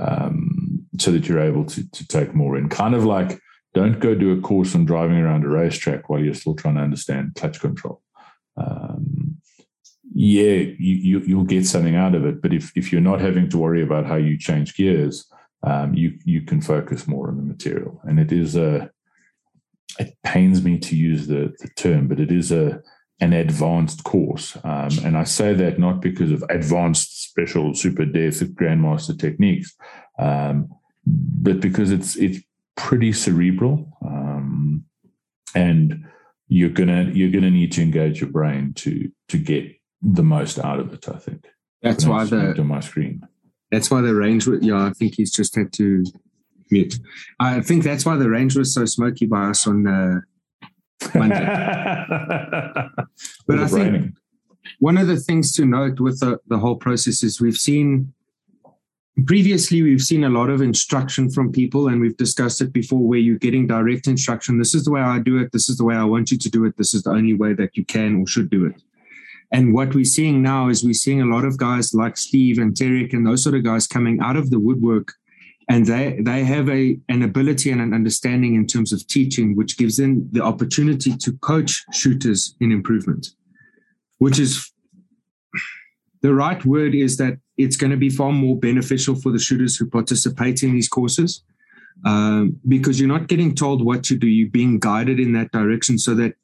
[0.00, 2.68] um, so that you're able to to take more in.
[2.68, 3.40] Kind of like
[3.74, 6.82] don't go do a course on driving around a racetrack while you're still trying to
[6.82, 8.00] understand clutch control.
[8.56, 9.11] Um,
[10.14, 12.42] yeah, you, you will get something out of it.
[12.42, 15.26] But if if you're not having to worry about how you change gears,
[15.62, 18.00] um, you you can focus more on the material.
[18.04, 18.90] And it is a
[19.98, 22.82] it pains me to use the, the term, but it is a
[23.20, 24.56] an advanced course.
[24.64, 29.74] Um, and I say that not because of advanced special super death grandmaster techniques,
[30.18, 30.68] um,
[31.06, 32.44] but because it's it's
[32.76, 33.96] pretty cerebral.
[34.04, 34.84] Um,
[35.54, 36.04] and
[36.48, 40.80] you're gonna you're gonna need to engage your brain to to get the most out
[40.80, 41.08] of it.
[41.08, 41.46] I think
[41.80, 43.26] that's why the on my screen.
[43.70, 44.46] That's why the range.
[44.46, 46.04] Yeah, I think he's just had to
[46.70, 46.98] mute.
[47.40, 50.20] I think that's why the range was so smoky by us on uh,
[51.14, 51.44] Monday.
[53.46, 54.14] but I think
[54.78, 58.12] one of the things to note with the, the whole process is we've seen
[59.26, 63.18] previously we've seen a lot of instruction from people and we've discussed it before where
[63.18, 65.94] you're getting direct instruction this is the way i do it this is the way
[65.94, 68.26] i want you to do it this is the only way that you can or
[68.26, 68.82] should do it
[69.52, 72.74] and what we're seeing now is we're seeing a lot of guys like Steve and
[72.74, 75.12] Tarek and those sort of guys coming out of the woodwork.
[75.68, 79.78] And they they have a an ability and an understanding in terms of teaching which
[79.78, 83.28] gives them the opportunity to coach shooters in improvement
[84.22, 84.72] which is
[86.20, 89.76] the right word is that it's going to be far more beneficial for the shooters
[89.76, 91.42] who participate in these courses
[92.06, 94.28] um, because you're not getting told what to do.
[94.28, 96.34] You're being guided in that direction so that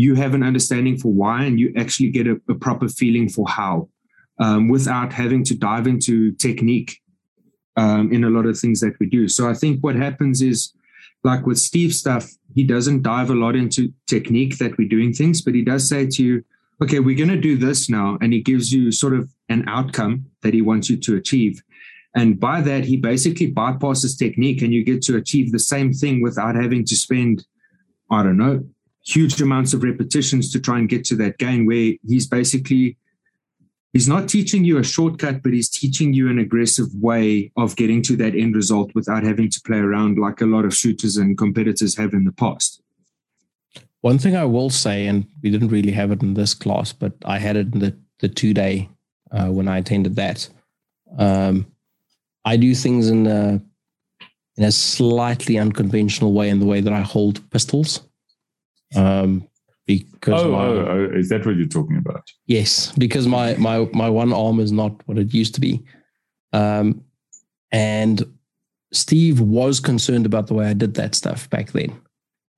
[0.00, 3.46] you have an understanding for why and you actually get a, a proper feeling for
[3.48, 3.88] how
[4.38, 7.00] um, without having to dive into technique
[7.76, 9.28] um, in a lot of things that we do.
[9.28, 10.72] So I think what happens is,
[11.22, 15.42] like with Steve stuff, he doesn't dive a lot into technique that we're doing things,
[15.42, 16.44] but he does say to you,
[16.82, 18.16] okay, we're going to do this now.
[18.22, 21.62] And he gives you sort of an outcome that he wants you to achieve.
[22.16, 26.22] And by that, he basically bypasses technique and you get to achieve the same thing
[26.22, 27.46] without having to spend,
[28.10, 28.64] I don't know,
[29.04, 32.96] huge amounts of repetitions to try and get to that gain where he's basically
[33.92, 38.02] he's not teaching you a shortcut but he's teaching you an aggressive way of getting
[38.02, 41.38] to that end result without having to play around like a lot of shooters and
[41.38, 42.82] competitors have in the past.
[44.02, 47.12] One thing i will say and we didn't really have it in this class but
[47.24, 48.88] i had it in the, the two day
[49.32, 50.48] uh, when i attended that.
[51.18, 51.66] Um,
[52.44, 53.60] i do things in a,
[54.56, 58.02] in a slightly unconventional way in the way that i hold pistols
[58.96, 59.46] um,
[59.86, 62.22] because oh, my, oh, oh, is that what you're talking about?
[62.46, 65.82] Yes, because my my my one arm is not what it used to be,
[66.52, 67.02] um,
[67.72, 68.24] and
[68.92, 72.00] Steve was concerned about the way I did that stuff back then.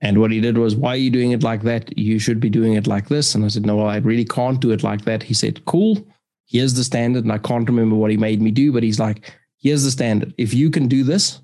[0.00, 1.96] And what he did was, why are you doing it like that?
[1.96, 3.34] You should be doing it like this.
[3.34, 5.22] And I said, no, well, I really can't do it like that.
[5.22, 6.04] He said, cool.
[6.46, 7.22] Here's the standard.
[7.22, 10.34] And I can't remember what he made me do, but he's like, here's the standard.
[10.38, 11.40] If you can do this,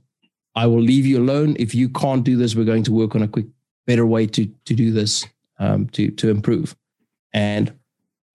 [0.57, 1.55] I will leave you alone.
[1.59, 3.47] If you can't do this, we're going to work on a quick
[3.89, 5.27] better way to to do this
[5.59, 6.77] um, to to improve.
[7.33, 7.73] And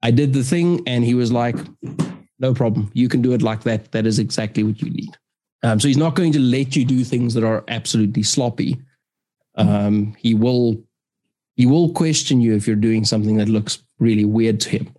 [0.01, 1.55] I did the thing, and he was like,
[2.39, 3.91] "No problem, you can do it like that.
[3.93, 5.15] That is exactly what you need."
[5.61, 8.81] Um, so he's not going to let you do things that are absolutely sloppy.
[9.55, 10.83] Um, he will
[11.55, 14.93] he will question you if you're doing something that looks really weird to him.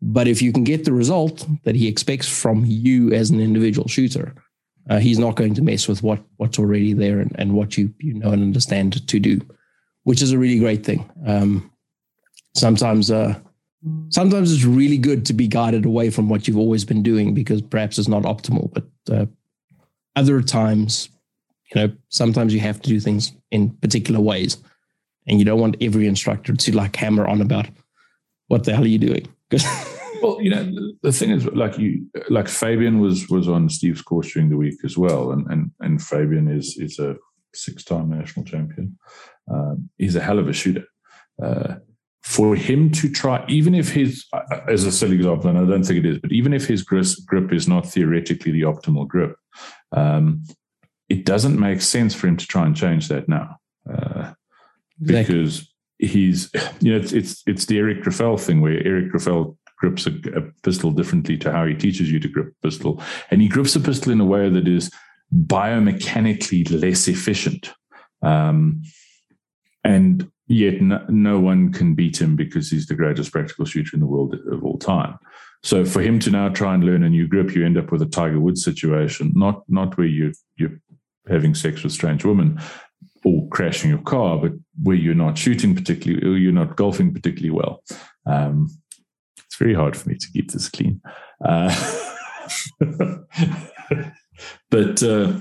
[0.00, 3.88] But if you can get the result that he expects from you as an individual
[3.88, 4.34] shooter,
[4.88, 7.92] uh, he's not going to mess with what what's already there and, and what you
[7.98, 9.40] you know and understand to do
[10.04, 11.10] which is a really great thing.
[11.26, 11.70] Um,
[12.54, 13.38] sometimes, uh,
[14.10, 17.62] sometimes it's really good to be guided away from what you've always been doing because
[17.62, 18.72] perhaps it's not optimal.
[18.72, 19.26] But uh,
[20.16, 21.08] other times,
[21.74, 24.56] you know, sometimes you have to do things in particular ways,
[25.26, 27.66] and you don't want every instructor to like hammer on about
[28.46, 29.28] what the hell are you doing
[30.22, 34.32] Well, you know, the thing is, like you, like Fabian was was on Steve's course
[34.32, 37.16] during the week as well, and and and Fabian is is a
[37.54, 38.98] six time national champion.
[39.50, 40.84] Um, he's a hell of a shooter.
[41.42, 41.76] Uh,
[42.22, 44.26] for him to try, even if his,
[44.68, 47.52] as a silly example, and I don't think it is, but even if his grip
[47.52, 49.34] is not theoretically the optimal grip,
[49.92, 50.44] um,
[51.08, 53.56] it doesn't make sense for him to try and change that now.
[53.90, 54.32] Uh,
[55.00, 55.34] exactly.
[55.34, 60.06] Because he's, you know, it's, it's, it's the Eric Grauffel thing where Eric Grauffel grips
[60.06, 63.02] a, a, pistol differently to how he teaches you to grip a pistol.
[63.30, 64.90] And he grips a pistol in a way that is
[65.34, 67.72] biomechanically less efficient.
[68.22, 68.82] Um,
[69.88, 74.00] and yet no, no, one can beat him because he's the greatest practical shooter in
[74.00, 75.18] the world of all time.
[75.62, 78.02] So for him to now try and learn a new grip, you end up with
[78.02, 80.78] a Tiger Woods situation, not not where you you're
[81.28, 82.60] having sex with strange women
[83.24, 87.50] or crashing your car, but where you're not shooting particularly, or you're not golfing particularly
[87.50, 87.82] well.
[88.26, 88.70] Um,
[89.44, 91.00] it's very hard for me to keep this clean.
[91.44, 91.74] Uh,
[94.70, 95.40] but uh,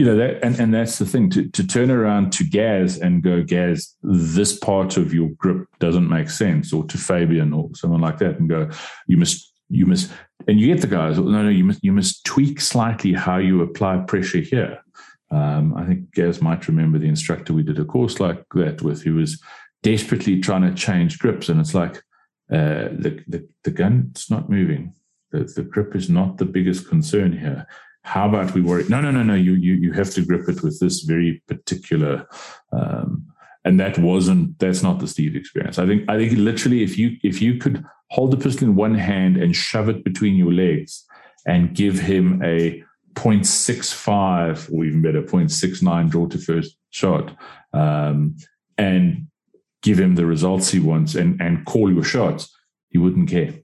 [0.00, 3.22] you know that and, and that's the thing to, to turn around to Gaz and
[3.22, 8.00] go Gaz this part of your grip doesn't make sense or to Fabian or someone
[8.00, 8.70] like that and go
[9.06, 10.10] you must you must
[10.48, 13.60] and you get the guys no no you must you must tweak slightly how you
[13.60, 14.78] apply pressure here.
[15.30, 19.02] Um, I think Gaz might remember the instructor we did a course like that with
[19.02, 19.38] who was
[19.82, 21.96] desperately trying to change grips and it's like
[22.50, 24.94] uh, the, the the gun's not moving.
[25.30, 27.66] The, the grip is not the biggest concern here
[28.10, 28.84] how about we worry?
[28.88, 29.34] No, no, no, no.
[29.34, 32.26] You you you have to grip it with this very particular.
[32.72, 33.26] Um,
[33.64, 35.78] and that wasn't that's not the Steve experience.
[35.78, 38.96] I think I think literally if you if you could hold the pistol in one
[38.96, 41.04] hand and shove it between your legs
[41.46, 42.82] and give him a
[43.14, 47.36] 0.65 or even better 0.69 draw to first shot
[47.72, 48.36] um,
[48.76, 49.28] and
[49.82, 52.52] give him the results he wants and and call your shots,
[52.88, 53.54] he wouldn't care.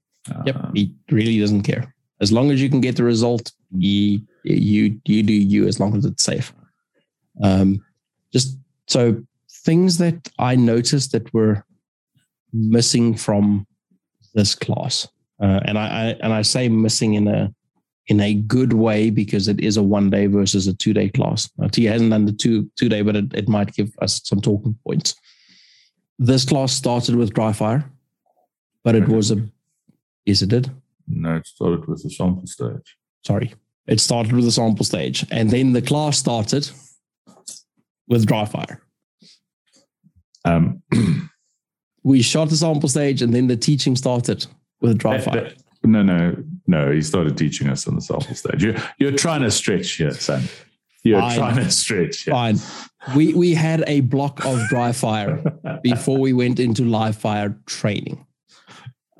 [0.47, 1.93] Yep, um, he really doesn't care.
[2.21, 5.97] As long as you can get the result, you you you do you as long
[5.97, 6.53] as it's safe.
[7.43, 7.85] Um,
[8.33, 11.65] just so things that I noticed that were
[12.53, 13.67] missing from
[14.35, 15.09] this class,
[15.41, 17.53] uh, and I, I and I say missing in a
[18.09, 21.51] in a good way because it is a one day versus a two day class.
[21.59, 24.41] Now, T hasn't done the two two day, but it, it might give us some
[24.41, 25.15] talking points.
[26.19, 27.85] This class started with dry fire,
[28.85, 29.47] but it was a
[30.25, 30.71] yes, it did.
[31.09, 32.97] No, it started with the sample stage.
[33.25, 33.55] Sorry,
[33.87, 36.71] it started with the sample stage, and then the class started
[38.09, 38.83] with dry fire.
[40.45, 40.83] Um,
[42.03, 44.47] we shot the sample stage, and then the teaching started
[44.81, 45.53] with dry fire.
[45.83, 46.91] No, no, no.
[46.91, 48.63] He started teaching us on the sample stage.
[48.63, 50.43] You're, you're trying to stretch here, Sam.
[51.05, 51.39] You're Fine.
[51.39, 52.23] trying to stretch.
[52.23, 52.35] Here.
[52.35, 52.59] Fine.
[53.15, 55.43] We we had a block of dry fire
[55.83, 58.27] before we went into live fire training.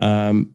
[0.01, 0.55] Um,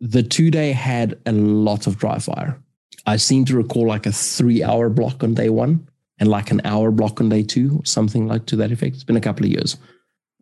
[0.00, 2.61] the two day had a lot of dry fire.
[3.06, 5.88] I seem to recall like a three hour block on day one
[6.18, 8.94] and like an hour block on day two, something like to that effect.
[8.94, 9.76] It's been a couple of years.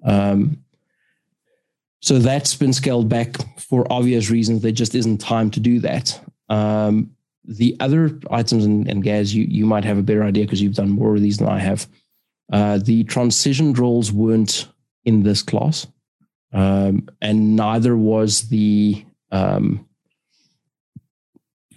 [0.04, 0.62] Um,
[2.00, 4.62] so that's been scaled back for obvious reasons.
[4.62, 6.20] There just isn't time to do that.
[6.48, 10.62] Um, the other items and, and Gaz, you you might have a better idea because
[10.62, 11.86] you've done more of these than I have.
[12.52, 14.68] Uh, the transition drills weren't
[15.04, 15.86] in this class,
[16.52, 19.86] um, and neither was the um,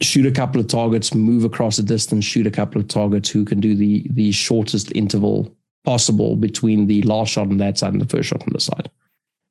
[0.03, 3.45] shoot a couple of targets, move across a distance, shoot a couple of targets who
[3.45, 8.01] can do the the shortest interval possible between the last shot on that side and
[8.01, 8.89] the first shot on the side.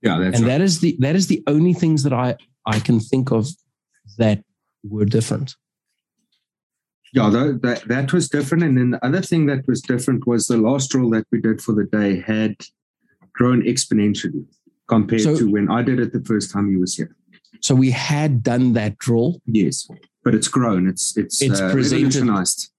[0.00, 0.44] Yeah, and right.
[0.44, 2.36] that is the that is the only things that I
[2.66, 3.48] I can think of
[4.18, 4.42] that
[4.82, 5.54] were different.
[7.12, 10.46] Yeah, that, that that was different, and then the other thing that was different was
[10.46, 12.56] the last drill that we did for the day had
[13.34, 14.44] grown exponentially
[14.88, 17.14] compared so, to when I did it the first time you was here.
[17.60, 19.40] So we had done that drill.
[19.46, 19.86] Yes
[20.24, 20.88] but it's grown.
[20.88, 22.28] It's it's it's uh, presented.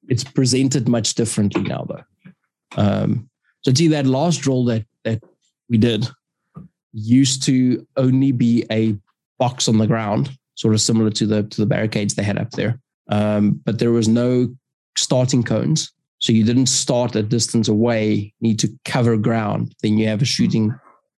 [0.08, 2.04] It's presented much differently now, though.
[2.76, 3.30] Um,
[3.62, 5.22] so see that last drill that that
[5.70, 6.08] we did
[6.94, 8.96] used to only be a
[9.40, 12.52] box on the ground, sort of similar to the to the barricades they had up
[12.52, 12.80] there.
[13.10, 14.54] Um, but there was no
[14.98, 18.34] starting cones, so you didn't start a distance away.
[18.40, 20.74] Need to cover ground, then you have a shooting.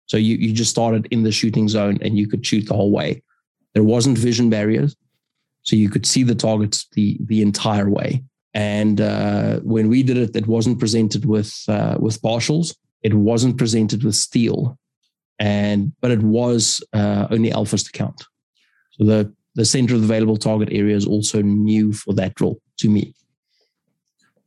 [0.06, 2.90] So you you just started in the shooting zone and you could shoot the whole
[2.90, 3.22] way.
[3.74, 4.94] There wasn't vision barriers
[5.64, 8.22] so you could see the targets the the entire way.
[8.52, 12.76] And uh, when we did it, it wasn't presented with uh, with partials.
[13.02, 14.78] It wasn't presented with steel,
[15.38, 18.22] and but it was uh, only alphas to count.
[18.92, 22.60] So the the center of the available target area is also new for that drill
[22.78, 23.14] to me.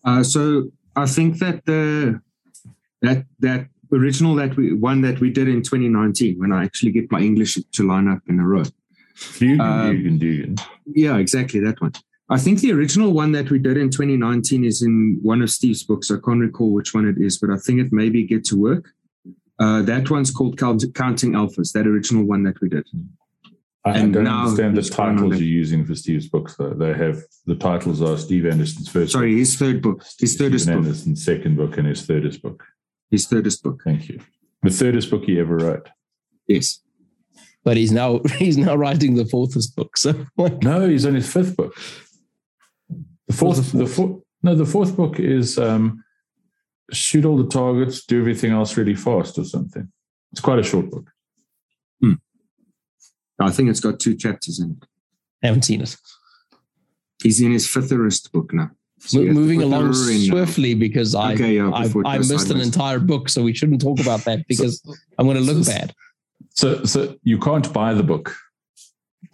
[0.03, 2.21] Uh, so I think that the
[3.01, 7.11] that that original that we one that we did in 2019 when I actually get
[7.11, 8.63] my English to line up in a row.
[9.39, 10.55] Dugan, Um, Dugan, Dugan.
[10.85, 11.93] Yeah, exactly that one.
[12.29, 15.83] I think the original one that we did in 2019 is in one of Steve's
[15.83, 16.11] books.
[16.11, 18.89] I can't recall which one it is, but I think it maybe Get to Work.
[19.59, 20.91] Uh, that one's called Counting
[21.33, 22.85] Alphas, that original one that we did.
[23.85, 26.27] I, I and don't now understand the he's going on titles you're using for Steve's
[26.27, 26.55] books.
[26.57, 30.67] Though they have the titles are Steve Anderson's first, Sorry, his third book, his thirdest
[30.67, 32.65] book, Anderson's second book, and his thirdest book.
[33.09, 33.81] his thirdest book.
[33.85, 34.19] Thank you.
[34.63, 35.87] The thirdest book he ever wrote.
[36.47, 36.81] Yes.
[37.67, 39.97] But he's now he's now writing the fourthest book.
[39.97, 41.75] So like, No, he's on his fifth book.
[43.27, 46.01] The fourth, the the fourth, no, the fourth book is um,
[46.93, 49.91] shoot all the targets, do everything else really fast, or something.
[50.31, 51.11] It's quite a short book.
[53.39, 54.87] I think it's got two chapters in it.
[55.43, 55.95] I haven't seen it.
[57.21, 58.71] He's in his fifthest book now.
[58.99, 60.33] So Mo- you have to moving along R in now.
[60.33, 63.43] swiftly because I Okay, yeah, I, before it I goes missed an entire book, so
[63.43, 64.81] we shouldn't talk about that because
[65.19, 65.93] I'm going to look so- bad.
[66.57, 68.35] So, so you can't buy the book.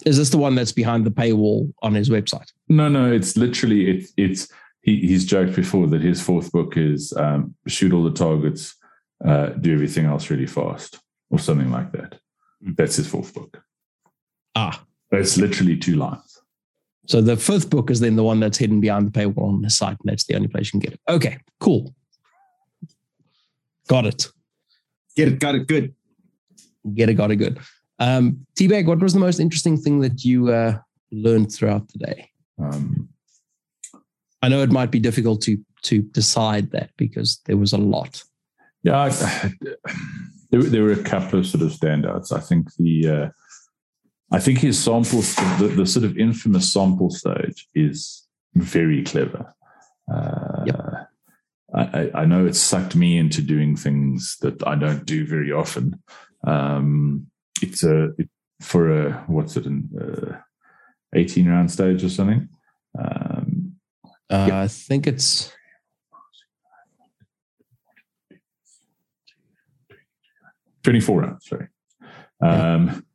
[0.06, 2.52] Is this the one that's behind the paywall on his website?
[2.68, 4.50] No, no, it's literally it, it's
[4.82, 8.76] he, he's joked before that his fourth book is um, shoot all the targets,
[9.26, 12.20] uh, do everything else really fast, or something like that.
[12.60, 13.64] That's his fourth book.
[14.56, 16.42] Ah, It's literally two lines.
[17.08, 19.70] so the fifth book is then the one that's hidden behind the paywall on the
[19.70, 21.00] site, and that's the only place you can get it.
[21.08, 21.96] Okay, cool.
[23.88, 24.28] Got it.
[25.16, 25.96] Get it, got it, good.
[26.94, 27.60] Get a got a good.
[28.00, 30.78] Um, T-Bag, what was the most interesting thing that you uh,
[31.12, 32.30] learned throughout the day?
[32.60, 33.08] Um,
[34.42, 38.24] I know it might be difficult to to decide that because there was a lot.
[38.84, 39.10] Yeah, I,
[40.52, 42.32] there, there were a couple of sort of standouts.
[42.32, 43.30] I think the, uh,
[44.32, 49.54] I think his sample, the, the sort of infamous sample stage is very clever.
[50.14, 50.66] Uh,
[51.76, 55.52] I, I- I know it sucked me into doing things that I don't do very
[55.52, 56.00] often.
[56.46, 57.28] Um,
[57.62, 58.30] it's a it,
[58.62, 60.38] for a what's it an uh,
[61.16, 62.50] eighteen round stage or something.
[62.98, 63.76] Um,
[64.30, 65.52] Uh, I think it's
[70.84, 71.68] 24 rounds, sorry.
[72.42, 73.06] Um,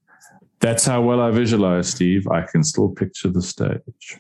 [0.61, 2.27] that's how well I visualize, Steve.
[2.29, 4.19] I can still picture the stage.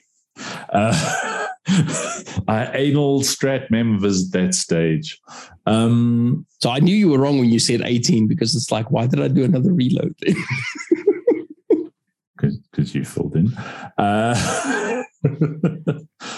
[0.70, 1.36] Uh,
[2.48, 5.20] I anal strat members that stage.
[5.66, 9.06] Um, so I knew you were wrong when you said 18 because it's like, why
[9.06, 10.14] did I do another reload?
[12.36, 13.54] because you filled in.
[13.98, 14.34] Uh,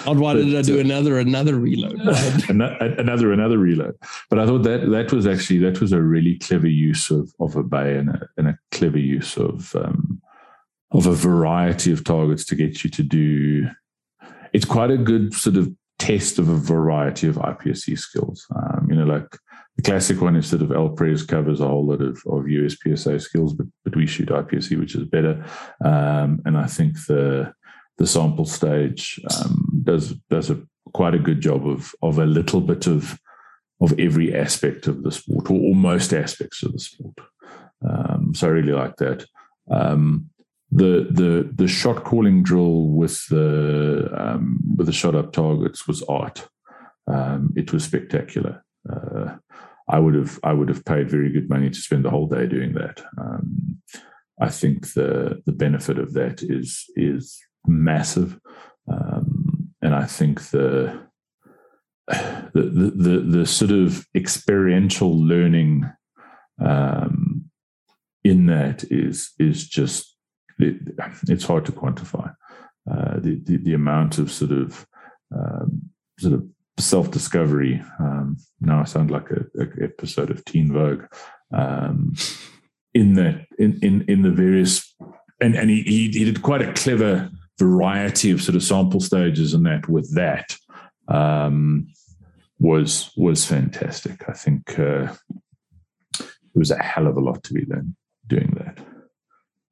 [0.06, 2.00] Not why did I do uh, another another reload?
[2.48, 3.96] Ano- another another reload.
[4.28, 7.56] But I thought that that was actually that was a really clever use of of
[7.56, 10.20] a bay and a, and a clever use of um,
[10.92, 13.68] of a variety of targets to get you to do.
[14.52, 18.46] It's quite a good sort of test of a variety of IPSC skills.
[18.56, 19.36] Um, you know, like
[19.76, 23.20] the classic one is sort of El Prez covers a whole lot of, of USPSA
[23.20, 25.44] skills, but but we shoot IPSC, which is better.
[25.84, 27.52] Um, and I think the
[27.98, 30.60] the sample stage um, does does a
[30.92, 33.18] quite a good job of of a little bit of
[33.80, 37.18] of every aspect of the sport or, or most aspects of the sport.
[37.88, 39.24] Um, so I really like that.
[39.70, 40.30] Um,
[40.72, 46.02] the the the shot calling drill with the um, with the shot up targets was
[46.04, 46.48] art.
[47.06, 48.64] Um, it was spectacular.
[48.88, 49.36] Uh,
[49.88, 52.46] I would have I would have paid very good money to spend the whole day
[52.46, 53.02] doing that.
[53.18, 53.82] Um,
[54.40, 58.38] I think the the benefit of that is is massive,
[58.90, 61.08] um, and I think the
[62.06, 65.90] the, the the the sort of experiential learning
[66.64, 67.50] um,
[68.22, 70.09] in that is is just
[70.62, 70.76] it,
[71.28, 72.34] it's hard to quantify
[72.90, 74.86] uh, the, the the amount of sort of
[75.34, 76.46] um, sort of
[76.78, 77.82] self discovery.
[77.98, 81.04] Um, now I sound like a, a episode of Teen Vogue.
[81.52, 82.14] Um,
[82.94, 84.94] in the in, in in the various
[85.40, 89.54] and and he, he he did quite a clever variety of sort of sample stages
[89.54, 90.56] and that with that
[91.08, 91.86] um,
[92.58, 94.28] was was fantastic.
[94.28, 95.14] I think uh,
[96.18, 97.94] it was a hell of a lot to be learned
[98.26, 98.78] doing that.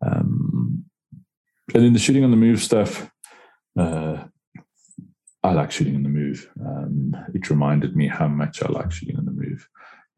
[0.01, 0.48] Um,
[1.75, 3.11] and then the shooting on the move stuff.
[3.79, 4.25] Uh,
[5.43, 6.51] I like shooting on the move.
[6.61, 9.69] Um, it reminded me how much I like shooting on the move,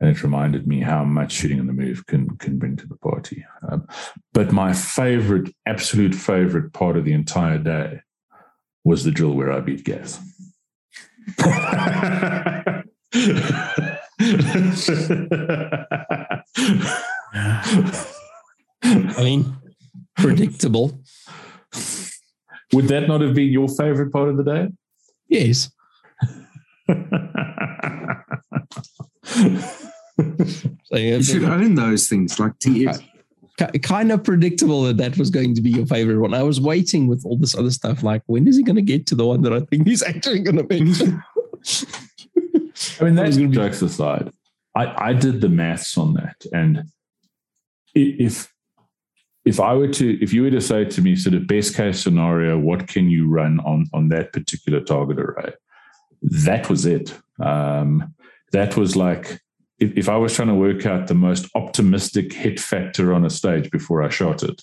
[0.01, 2.97] and it reminded me how much shooting on the move can can bring to the
[2.97, 3.45] party.
[3.69, 3.87] Um,
[4.33, 8.01] but my favorite, absolute favorite part of the entire day
[8.85, 10.19] was the drill where I beat Gaz.
[18.83, 19.57] I mean,
[20.17, 20.99] predictable.
[22.73, 24.69] Would that not have been your favorite part of the day?
[25.29, 25.71] Yes.
[30.19, 33.03] So, You should own those things like TF.
[33.83, 36.35] kind of predictable that that was going to be your favorite one.
[36.35, 38.03] I was waiting with all this other stuff.
[38.03, 40.41] Like, when is he going to get to the one that I think he's actually
[40.41, 41.23] going to mention?
[43.01, 44.33] I mean, That was that's gonna be- jokes aside.
[44.75, 46.85] I, I did the maths on that, and
[47.95, 48.53] if
[49.45, 52.03] if I were to if you were to say to me, sort of best case
[52.03, 55.53] scenario, what can you run on on that particular target array?
[56.23, 57.15] That was it.
[57.43, 58.15] Um,
[58.53, 59.41] that was like
[59.79, 63.31] if, if I was trying to work out the most optimistic hit factor on a
[63.31, 64.63] stage before I shot it.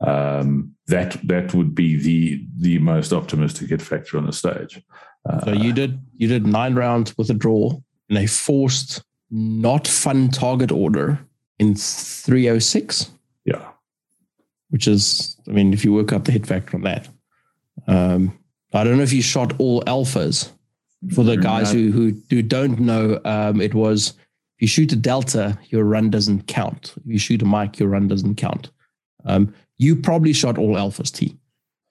[0.00, 4.82] Um, that that would be the the most optimistic hit factor on the stage.
[5.28, 7.72] Uh, So you did you did nine rounds with a draw
[8.08, 11.18] in a forced, not fun target order
[11.58, 13.15] in 306, yeah.
[14.70, 17.08] Which is, I mean, if you work up the hit factor on that.
[17.86, 18.36] Um,
[18.72, 20.50] I don't know if you shot all alphas.
[21.14, 24.08] For the guys who who, who don't know, um, it was
[24.56, 26.94] if you shoot a delta, your run doesn't count.
[26.96, 28.70] If you shoot a mike, your run doesn't count.
[29.24, 31.36] Um, you probably shot all alphas, T.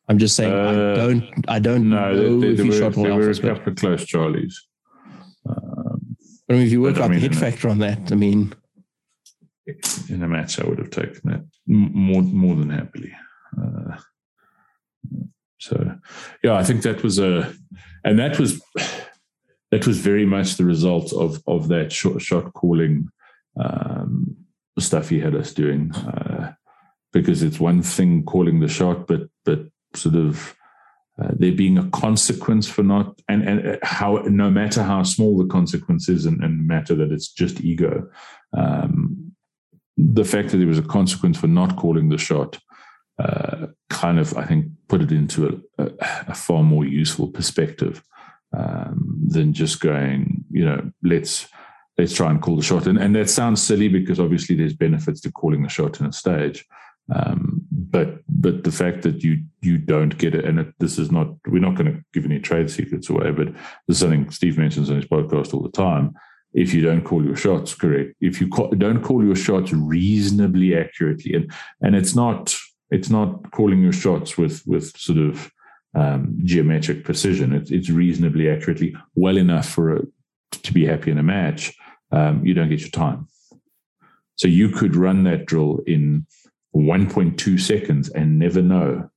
[0.09, 3.03] I'm just saying I Uh, don't I don't No, know if you were, shot all
[3.03, 3.41] there were a alphas.
[3.41, 4.53] Couple of close Charlies.
[5.47, 6.17] Um,
[6.47, 8.53] but I mean, if you work I out the hit factor on that, I mean,
[10.09, 13.13] in a match, I would have taken that more more than happily.
[13.59, 13.97] Uh,
[15.59, 15.97] so,
[16.43, 17.53] yeah, I think that was a,
[18.03, 18.61] and that was
[19.71, 23.09] that was very much the result of of that shot shot calling
[23.59, 24.35] um,
[24.77, 25.93] stuff he had us doing.
[25.93, 26.53] Uh,
[27.13, 29.61] because it's one thing calling the shot, but but
[29.93, 30.53] sort of
[31.17, 35.45] uh, there being a consequence for not and and how no matter how small the
[35.45, 38.05] consequence is and, and matter that it's just ego
[38.51, 39.24] um,
[39.97, 42.59] the fact that there was a consequence for not calling the shot
[43.19, 45.89] uh, kind of i think put it into a,
[46.27, 48.03] a, far more useful perspective
[48.57, 51.47] um, than just going you know let's
[51.97, 55.21] let's try and call the shot and, and that sounds silly because obviously there's benefits
[55.21, 56.65] to calling the shot in a stage
[57.13, 61.11] um, but but the fact that you you don't get it, and it, this is
[61.11, 63.53] not we're not going to give any trade secrets away, but
[63.87, 66.15] this is something Steve mentions on his podcast all the time.
[66.55, 68.47] If you don't call your shots correct, if you
[68.77, 71.51] don't call your shots reasonably accurately, and
[71.81, 72.55] and it's not
[72.89, 75.51] it's not calling your shots with with sort of
[75.95, 77.53] um, geometric precision.
[77.53, 80.01] It's it's reasonably accurately, well enough for a,
[80.51, 81.75] to be happy in a match.
[82.11, 83.27] Um, you don't get your time,
[84.37, 86.25] so you could run that drill in
[86.73, 89.09] 1.2 seconds and never know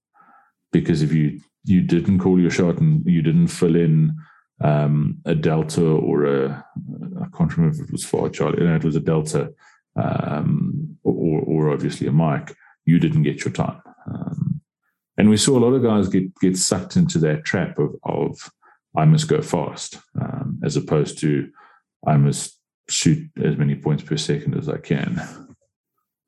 [0.72, 4.16] because if you you didn't call your shot and you didn't fill in
[4.60, 6.64] um, a delta or a
[7.20, 8.64] I can't remember if it was for Charlie.
[8.64, 9.52] No, it was a delta
[9.96, 12.54] um, or, or obviously a mike.
[12.84, 13.80] You didn't get your time,
[14.10, 14.60] um,
[15.16, 18.50] and we saw a lot of guys get get sucked into that trap of of
[18.96, 21.50] I must go fast um, as opposed to
[22.06, 25.20] I must shoot as many points per second as I can.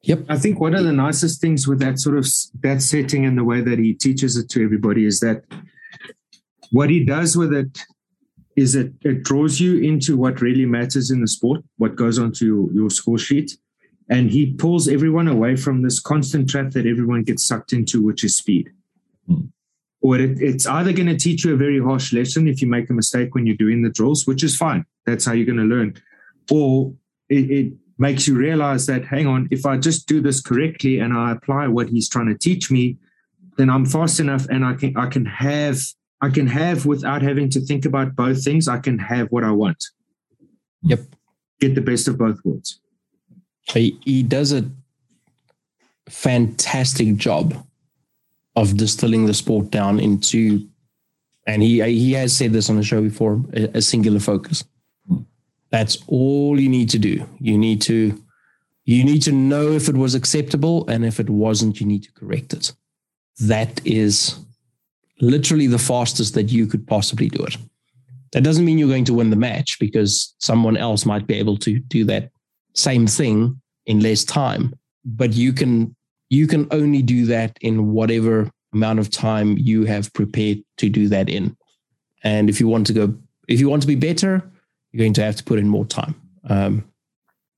[0.03, 0.25] yep.
[0.29, 2.27] I think one of the nicest things with that sort of
[2.61, 5.45] that setting and the way that he teaches it to everybody is that
[6.71, 7.79] what he does with it
[8.57, 12.45] is it it draws you into what really matters in the sport, what goes onto
[12.45, 13.57] your, your score sheet,
[14.09, 18.25] and he pulls everyone away from this constant trap that everyone gets sucked into, which
[18.25, 18.71] is speed.
[19.27, 19.47] Hmm.
[20.03, 22.91] Or it, it's either going to teach you a very harsh lesson if you make
[22.91, 24.85] a mistake when you're doing the drills, which is fine.
[25.07, 25.95] That's how you're going to learn.
[26.51, 26.95] Or
[27.29, 31.13] it, it makes you realize that, hang on, if I just do this correctly and
[31.13, 32.97] I apply what he's trying to teach me,
[33.59, 35.79] then I'm fast enough and I can I can have
[36.21, 39.51] I can have without having to think about both things, I can have what I
[39.51, 39.83] want.
[40.83, 41.01] Yep.
[41.61, 42.81] Get the best of both worlds.
[43.73, 44.71] He, he does a
[46.09, 47.67] fantastic job
[48.57, 50.67] of distilling the sport down into,
[51.47, 54.65] and he he has said this on the show before, a, a singular focus.
[55.71, 57.27] That's all you need to do.
[57.39, 58.21] You need to
[58.85, 62.13] you need to know if it was acceptable, and if it wasn't, you need to
[62.13, 62.73] correct it.
[63.39, 64.37] That is
[65.21, 67.57] literally the fastest that you could possibly do it.
[68.33, 71.57] That doesn't mean you're going to win the match because someone else might be able
[71.59, 72.31] to do that
[72.75, 74.75] same thing in less time.
[75.05, 75.95] But you can
[76.29, 81.09] you can only do that in whatever amount of time you have prepared to do
[81.09, 81.57] that in.
[82.23, 83.15] And if you want to go
[83.49, 84.49] if you want to be better
[84.93, 86.15] you're going to have to put in more time.
[86.49, 86.85] Um,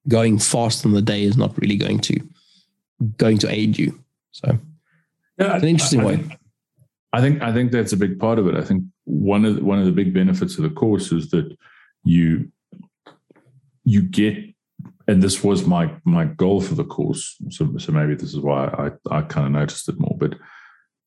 [0.08, 2.16] going fast on the day is not really going to
[3.18, 3.98] going to aid you.
[4.30, 4.58] So
[5.38, 6.16] Yeah, it's an interesting I way.
[6.16, 6.38] think-
[7.12, 8.56] I think I think that's a big part of it.
[8.56, 11.56] I think one of the, one of the big benefits of the course is that
[12.04, 12.50] you
[13.84, 14.36] you get,
[15.06, 17.36] and this was my my goal for the course.
[17.50, 20.16] So so maybe this is why I I kind of noticed it more.
[20.18, 20.34] But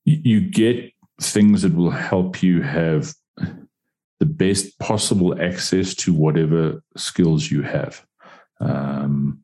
[0.04, 3.14] you, you get things that will help you have
[4.20, 8.06] the best possible access to whatever skills you have.
[8.60, 9.42] Um,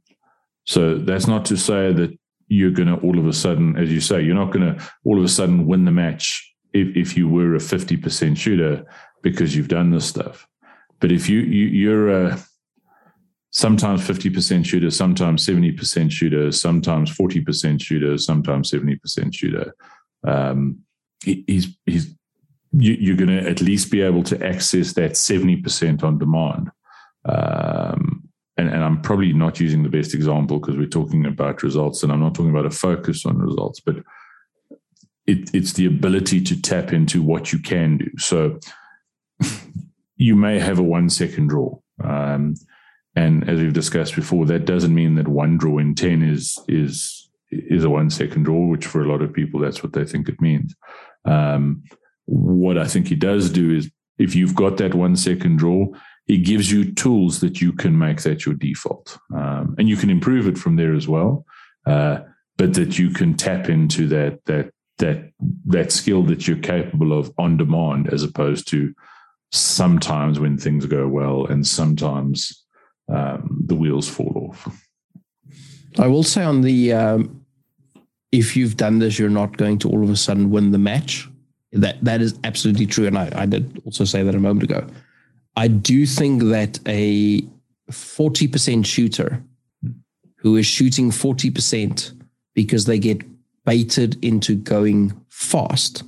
[0.66, 4.00] So that's not to say that you're going to all of a sudden, as you
[4.02, 7.28] say, you're not going to all of a sudden win the match if, if you
[7.28, 8.86] were a 50% shooter
[9.22, 10.48] because you've done this stuff.
[11.00, 12.40] But if you, you you're a
[13.52, 19.76] sometimes 50% shooter, sometimes 70% shooter, sometimes 40% shooter, sometimes 70% shooter,
[20.26, 20.80] um,
[21.24, 22.16] he's he's
[22.74, 26.72] you, are going to at least be able to access that 70% on demand.
[27.26, 32.04] Um, and, and, I'm probably not using the best example because we're talking about results
[32.04, 33.98] and I'm not talking about a focus on results, but
[35.32, 38.18] it, it's the ability to tap into what you can do.
[38.18, 38.60] So
[40.18, 41.78] you may have a one second draw.
[42.04, 42.56] Um,
[43.16, 47.30] and as we've discussed before, that doesn't mean that one draw in 10 is, is,
[47.50, 50.28] is a one second draw, which for a lot of people, that's what they think
[50.28, 50.76] it means.
[51.26, 51.84] Um,
[52.26, 55.88] what I think he does do is if you've got that one second draw,
[56.26, 59.18] he gives you tools that you can make that your default.
[59.34, 61.46] Um, and you can improve it from there as well.
[61.86, 62.20] Uh,
[62.58, 64.72] but that you can tap into that that
[65.02, 65.32] that
[65.66, 68.94] that skill that you're capable of on demand as opposed to
[69.52, 72.64] sometimes when things go well and sometimes
[73.10, 74.74] um, the wheels fall off.
[76.00, 77.46] I will say on the um,
[78.32, 81.28] if you've done this, you're not going to all of a sudden win the match.
[81.74, 84.88] That that is absolutely true, and I, I did also say that a moment ago.
[85.56, 87.42] I do think that a
[87.92, 89.44] forty percent shooter
[90.38, 92.14] who is shooting forty percent
[92.54, 93.22] because they get
[93.66, 96.04] baited into going fast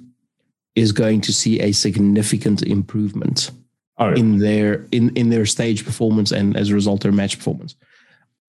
[0.76, 3.52] is going to see a significant improvement
[3.98, 4.16] oh, yeah.
[4.16, 7.76] in their in in their stage performance and as a result their match performance.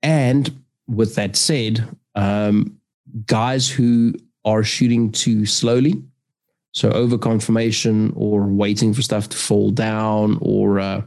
[0.03, 2.79] And with that said, um,
[3.27, 6.03] guys who are shooting too slowly,
[6.73, 11.03] so over confirmation or waiting for stuff to fall down or uh,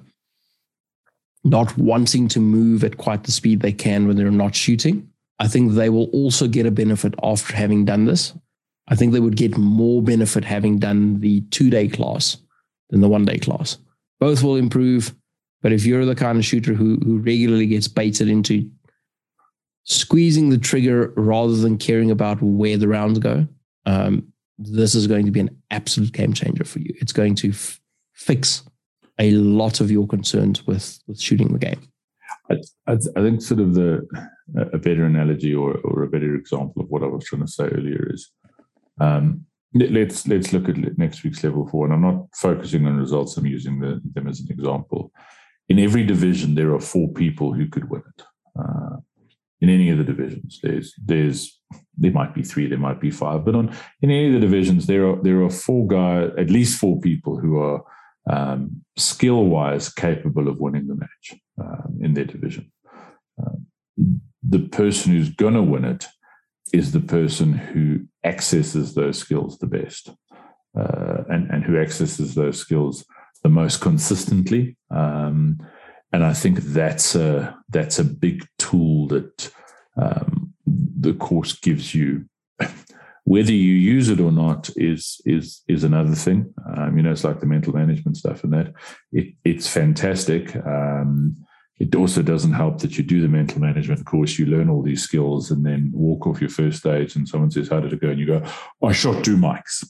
[1.44, 5.10] not wanting to move at quite the speed they can when they're not shooting,
[5.40, 8.34] I think they will also get a benefit after having done this.
[8.88, 12.38] I think they would get more benefit having done the two day class
[12.90, 13.78] than the one day class.
[14.20, 15.14] Both will improve.
[15.62, 18.70] But if you're the kind of shooter who, who regularly gets baited into
[19.84, 23.48] squeezing the trigger rather than caring about where the rounds go,
[23.86, 26.94] um, this is going to be an absolute game changer for you.
[27.00, 27.80] It's going to f-
[28.14, 28.64] fix
[29.20, 31.88] a lot of your concerns with, with shooting the game.
[32.50, 32.56] I,
[32.88, 34.08] I, I think sort of the
[34.56, 37.66] a better analogy or, or a better example of what I was trying to say
[37.66, 38.32] earlier is
[39.00, 41.86] um, let's let's look at next week's level four.
[41.86, 43.38] And I'm not focusing on results.
[43.38, 45.12] I'm using the, them as an example.
[45.70, 48.24] In every division, there are four people who could win it.
[48.58, 48.98] Uh,
[49.60, 51.60] in any of the divisions, there's there's
[51.98, 54.88] there might be three, there might be five, but on in any of the divisions,
[54.88, 57.84] there are there are four guys, at least four people who are
[58.30, 62.72] um, skill wise capable of winning the match um, in their division.
[63.40, 63.67] Um,
[64.48, 66.06] the person who's going to win it
[66.74, 70.10] is the person who accesses those skills the best
[70.78, 73.06] uh, and, and who accesses those skills
[73.44, 74.76] the most consistently.
[74.92, 75.60] Um,
[76.12, 79.52] and I think that's a that's a big tool that
[79.98, 82.26] um, the course gives you.
[83.26, 86.54] Whether you use it or not is is is another thing.
[86.66, 88.74] Um, you know, it's like the mental management stuff and that.
[89.12, 90.56] It, it's fantastic.
[90.56, 91.36] Um,
[91.80, 95.04] it also doesn't help that you do the mental management course, you learn all these
[95.04, 98.10] skills, and then walk off your first stage, and someone says, "How did it go?"
[98.10, 98.44] And you go,
[98.84, 99.84] "I shot two mikes."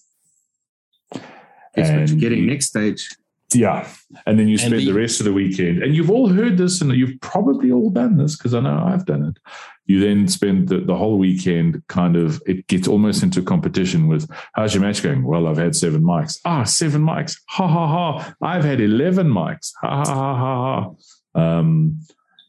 [1.12, 3.08] That's what you're getting next stage.
[3.54, 3.88] Yeah.
[4.26, 6.82] And then you spend the, the, rest of the weekend, and you've all heard this,
[6.82, 9.38] and you've probably all done this because I know I've done it.
[9.86, 14.30] You then spend the, the whole weekend kind of, it gets almost into competition with
[14.54, 15.24] how's your match going?
[15.24, 16.42] Well, I've had seven mikes.
[16.44, 17.42] Ah, seven mikes.
[17.48, 18.36] Ha ha ha.
[18.42, 19.74] I've had 11 mikes.
[19.82, 20.92] Ha ha ha ha ha.
[21.38, 22.00] Um,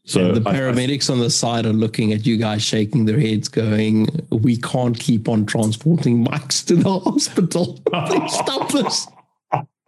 [0.05, 3.05] so and the paramedics I, I, on the side are looking at you guys, shaking
[3.05, 7.79] their heads, going, "We can't keep on transporting mikes to the hospital.
[8.27, 9.07] Stop this."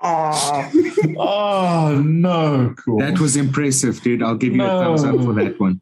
[0.04, 2.76] oh no!
[2.84, 3.00] Cool.
[3.00, 4.24] That was impressive, dude.
[4.24, 4.80] I'll give you no.
[4.80, 5.82] a thumbs up for that one.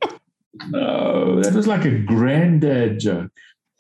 [0.70, 3.32] No, that was like a granddad joke.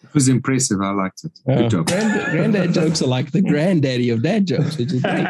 [0.04, 0.82] It was impressive.
[0.82, 1.40] I liked it.
[1.46, 1.88] Good uh, job.
[1.88, 5.26] Granddad, granddad jokes are like the granddaddy of dad jokes, which is great.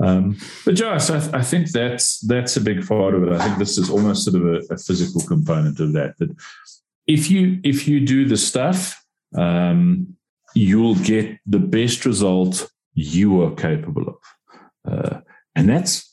[0.00, 3.32] Um, but Josh, I, th- I, think that's that's a big part of it.
[3.32, 6.16] I think this is almost sort of a, a physical component of that.
[6.18, 6.34] That
[7.06, 9.04] if you if you do the stuff,
[9.36, 10.16] um,
[10.54, 15.20] you'll get the best result you are capable of, uh,
[15.54, 16.10] and that's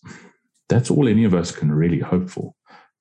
[0.67, 2.53] that's all any of us can really hope for.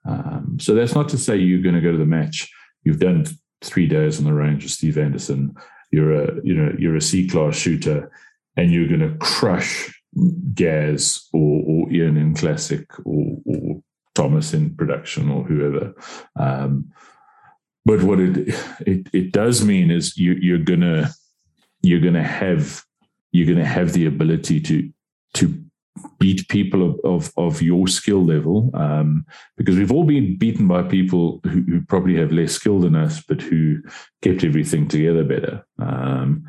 [0.04, 2.48] Um, so that's not to say you're going to go to the match.
[2.84, 3.26] You've done
[3.60, 5.56] three days on the range with Steve Anderson.
[5.90, 8.12] You're a you know you're a C class shooter,
[8.56, 9.92] and you're going to crush
[10.54, 13.82] Gaz or, or Ian in Classic or, or
[14.14, 15.94] Thomas in production or whoever.
[16.36, 16.92] Um,
[17.84, 18.48] but what it,
[18.80, 21.10] it it does mean is you, you're gonna
[21.82, 22.82] you're gonna have
[23.32, 24.90] you're gonna have the ability to
[25.34, 25.62] to
[26.18, 29.24] beat people of, of, of your skill level um,
[29.56, 33.22] because we've all been beaten by people who, who, probably have less skill than us
[33.22, 33.80] but who
[34.22, 36.44] kept everything together better um,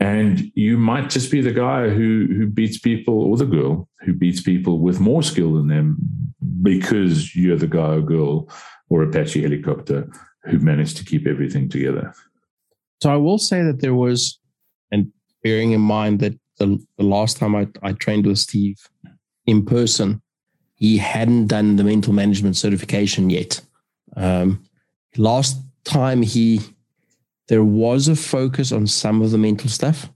[0.00, 4.12] and you might just be the guy who who beats people or the girl who
[4.12, 5.96] beats people with more skill than them
[6.62, 8.48] because you're the guy or girl
[8.88, 10.10] or apache helicopter
[10.44, 12.14] who managed to keep everything together
[13.00, 14.38] so i will say that there was
[14.90, 15.12] and
[15.42, 18.88] bearing in mind that the, the last time I, I trained with Steve
[19.46, 20.22] in person,
[20.74, 23.60] he hadn't done the mental management certification yet.
[24.16, 24.64] Um,
[25.16, 26.60] last time he,
[27.48, 30.10] there was a focus on some of the mental stuff,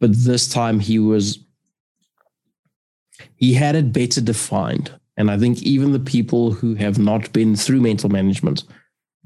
[0.00, 1.38] but this time he was,
[3.36, 4.92] he had it better defined.
[5.16, 8.64] And I think even the people who have not been through mental management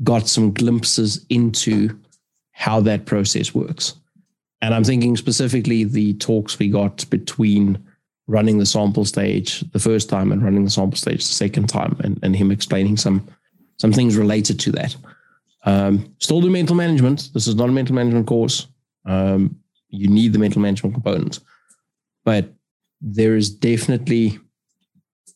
[0.02, 1.98] got some glimpses into
[2.52, 3.94] how that process works.
[4.62, 7.82] And I'm thinking specifically the talks we got between
[8.26, 11.96] running the sample stage the first time and running the sample stage the second time,
[12.04, 13.26] and, and him explaining some
[13.78, 14.94] some things related to that.
[15.64, 17.30] Um, still do mental management.
[17.34, 18.66] This is not a mental management course.
[19.04, 19.56] Um,
[19.88, 21.40] you need the mental management component,
[22.24, 22.52] but
[23.00, 24.38] there is definitely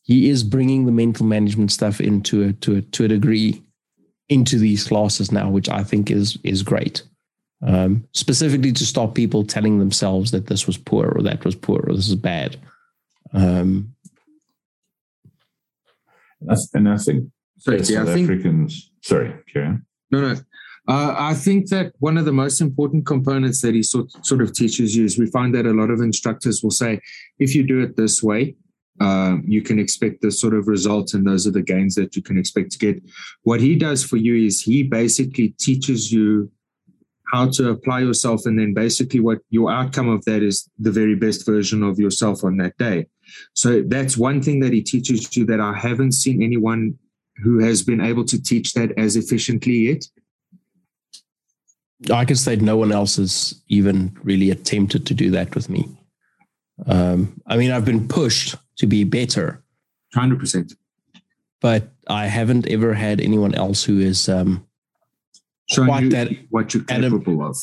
[0.03, 3.62] he is bringing the mental management stuff into a to a to a degree
[4.29, 7.03] into these classes now, which I think is is great
[7.64, 11.85] um, specifically to stop people telling themselves that this was poor or that was poor
[11.87, 12.57] or this is bad.
[13.33, 13.95] Um,
[16.75, 18.91] and I think sorry, yeah, South I think, Africans.
[19.03, 19.87] Sorry, Karen.
[20.15, 20.41] No, no.
[20.87, 24.53] Uh, I think that one of the most important components that he sort, sort of
[24.53, 27.01] teaches you is we find that a lot of instructors will say,
[27.39, 28.55] if you do it this way,
[29.01, 32.23] uh, you can expect this sort of result, and those are the gains that you
[32.23, 33.03] can expect to get.
[33.43, 36.53] What he does for you is he basically teaches you
[37.33, 41.17] how to apply yourself and then basically what your outcome of that is the very
[41.17, 43.07] best version of yourself on that day
[43.55, 46.97] so that's one thing that he teaches you that i haven't seen anyone
[47.43, 50.05] who has been able to teach that as efficiently yet
[52.12, 55.89] i can say no one else has even really attempted to do that with me
[56.87, 59.62] um, i mean i've been pushed to be better
[60.14, 60.74] 100%
[61.61, 64.66] but i haven't ever had anyone else who is um,
[65.70, 67.57] showing you that, what you're capable a, of.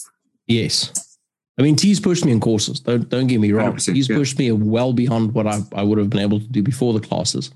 [0.47, 1.17] Yes.
[1.59, 2.80] I mean, T's pushed me in courses.
[2.80, 3.78] Don't don't get me wrong.
[3.78, 4.15] He's yeah.
[4.15, 6.99] pushed me well beyond what I, I would have been able to do before the
[6.99, 7.51] classes.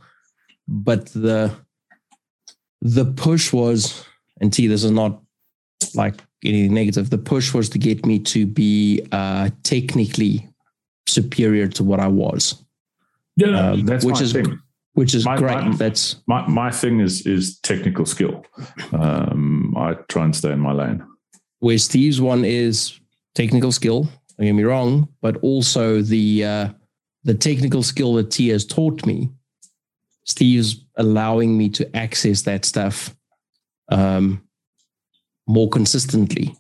[0.68, 1.52] But the
[2.86, 4.06] the push was,
[4.40, 5.20] and T, this is not
[5.96, 7.10] like anything negative.
[7.10, 10.48] The push was to get me to be uh, technically
[11.08, 12.64] superior to what I was.
[13.38, 14.60] Yeah, um, that's which is thing
[14.94, 15.64] which is my, great.
[15.64, 18.46] My, That's my my thing is is technical skill.
[18.94, 21.04] Um, I try and stay in my lane.
[21.60, 23.00] Where Steve's one is
[23.34, 24.04] technical skill.
[24.38, 26.70] Don't get me wrong, but also the uh,
[27.24, 29.30] the technical skill that T has taught me.
[30.26, 33.16] Steve's allowing me to access that stuff
[33.90, 34.42] um,
[35.48, 36.56] more consistently,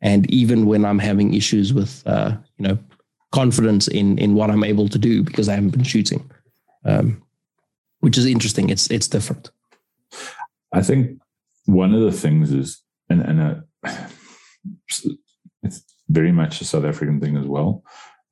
[0.00, 2.78] and even when I'm having issues with uh, you know
[3.32, 6.30] confidence in in what I'm able to do because I haven't been shooting.
[6.84, 7.22] Um,
[8.00, 8.70] which is interesting.
[8.70, 9.50] It's it's different.
[10.72, 11.20] I think
[11.66, 13.54] one of the things is, and and uh,
[15.62, 17.82] it's very much a South African thing as well.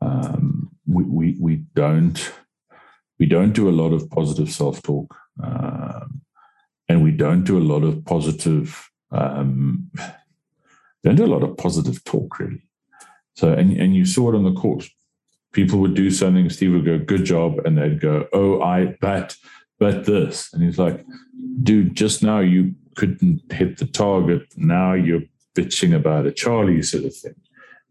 [0.00, 2.32] Um, we, we we don't
[3.18, 6.20] we don't do a lot of positive self talk, um,
[6.88, 8.90] and we don't do a lot of positive.
[9.10, 9.90] Um,
[11.04, 12.62] don't do a lot of positive talk really.
[13.34, 14.88] So and and you saw it on the course.
[15.52, 19.36] People would do something, Steve would go, "Good job," and they'd go, "Oh, I but."
[19.78, 20.52] but this.
[20.52, 21.04] And he's like,
[21.62, 24.42] dude, just now you couldn't hit the target.
[24.56, 25.22] Now you're
[25.54, 27.34] bitching about a Charlie sort of thing.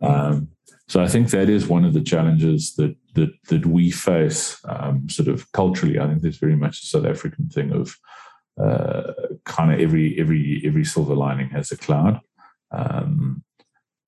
[0.01, 0.49] Um,
[0.87, 5.09] so I think that is one of the challenges that that that we face, um,
[5.09, 5.99] sort of culturally.
[5.99, 7.95] I think there's very much a South African thing of
[8.61, 9.13] uh,
[9.45, 12.21] kind of every every every silver lining has a cloud,
[12.71, 13.43] um,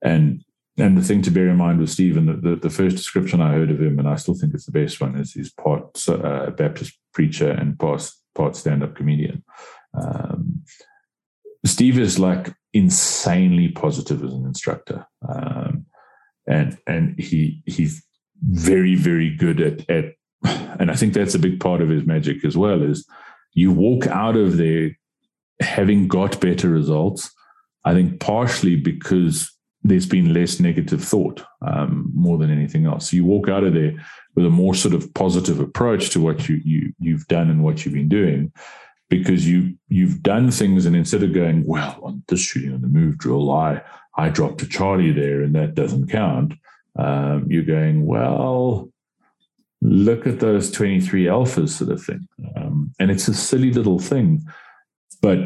[0.02, 0.44] and
[0.78, 3.54] and the thing to bear in mind with Stephen, the, the, the, first description I
[3.54, 6.52] heard of him, and I still think it's the best one, is he's part uh,
[6.52, 9.44] Baptist preacher and part, part stand up comedian.
[10.00, 10.64] Um,
[11.66, 15.08] Steve is like insanely positive as an instructor.
[15.28, 15.88] Um,
[16.48, 18.04] and and he he's
[18.44, 20.14] very, very good at, at,
[20.80, 23.08] and I think that's a big part of his magic as well, is
[23.54, 24.92] you walk out of there
[25.62, 27.32] having got better results.
[27.86, 29.52] I think partially because
[29.84, 33.10] there's been less negative thought um, more than anything else.
[33.10, 33.94] So you walk out of there
[34.36, 37.86] with a more sort of positive approach to what you, you you've done and what
[37.86, 38.52] you've been doing
[39.10, 42.88] because you you've done things and instead of going well on this shooting on the
[42.88, 43.82] move drill i
[44.16, 46.54] i dropped a charlie there and that doesn't count
[46.98, 48.90] um, you're going well
[49.82, 52.28] look at those 23 alphas sort of thing.
[52.56, 54.44] Um, and it's a silly little thing
[55.22, 55.40] but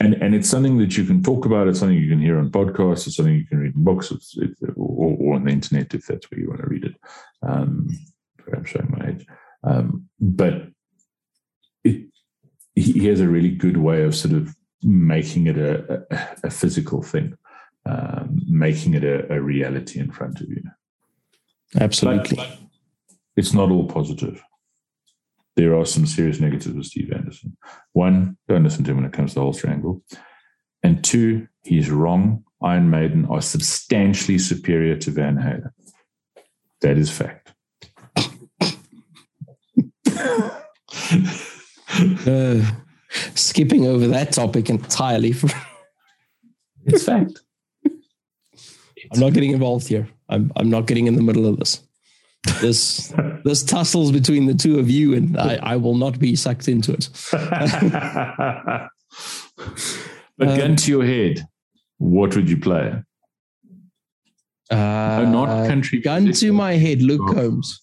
[0.00, 1.68] and and it's something that you can talk about.
[1.68, 3.06] It's something you can hear on podcasts.
[3.06, 4.10] It's something you can read in books.
[4.10, 4.36] It's,
[4.76, 6.94] or, or, on the internet if that's where you want to read it.
[7.42, 7.88] Um,
[8.54, 9.26] i'm showing my age.
[9.64, 10.68] Um, but
[11.82, 12.06] it
[12.74, 17.02] he has a really good way of sort of making it a, a, a physical
[17.02, 17.36] thing
[17.86, 20.62] um, making it a, a, reality in front of you
[21.80, 22.58] absolutely but,
[23.36, 24.42] it's not all positive
[25.56, 27.56] there are some serious negatives with Steve Anderson.
[27.94, 30.02] One, don't listen to him when it comes to the whole triangle.
[30.82, 32.44] And two, he's wrong.
[32.62, 35.70] Iron Maiden are substantially superior to Van Halen.
[36.82, 37.54] That is fact.
[42.26, 42.70] uh,
[43.34, 45.34] skipping over that topic entirely.
[46.88, 47.40] It's fact.
[49.12, 50.08] I'm not getting involved here.
[50.28, 51.82] I'm, I'm not getting in the middle of this.
[52.60, 53.12] This
[53.44, 56.92] this tussles between the two of you, and I, I will not be sucked into
[56.92, 57.08] it.
[60.38, 61.46] gun um, to your head,
[61.98, 63.02] what would you play?
[64.70, 66.00] Uh, oh, not country.
[66.00, 66.48] Gun music.
[66.48, 67.34] to my head, Luke oh.
[67.34, 67.80] Combs.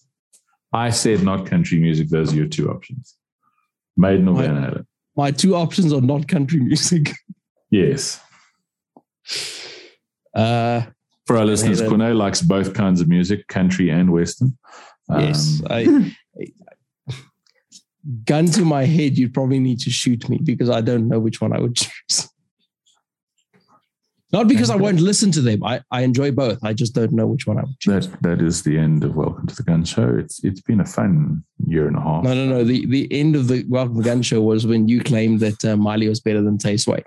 [0.72, 2.08] I said not country music.
[2.08, 3.16] Those are your two options.
[3.96, 4.86] Maiden or Van Halen.
[5.16, 7.12] My two options are not country music.
[7.70, 8.20] Yes.
[10.34, 10.82] Uh,
[11.26, 14.56] for our listeners, Corne likes both kinds of music, country and western.
[15.10, 17.14] Yes, um, I, I,
[18.24, 21.40] gun to my head, you'd probably need to shoot me because I don't know which
[21.40, 22.28] one I would choose.
[24.32, 25.62] Not because I won't listen to them.
[25.62, 26.58] I, I enjoy both.
[26.64, 28.08] I just don't know which one I would choose.
[28.08, 30.16] That that is the end of Welcome to the Gun Show.
[30.18, 32.24] It's it's been a fun year and a half.
[32.24, 32.64] No, no, no.
[32.64, 35.64] The the end of the Welcome to the Gun Show was when you claimed that
[35.64, 37.04] uh, Miley was better than Tay Sway.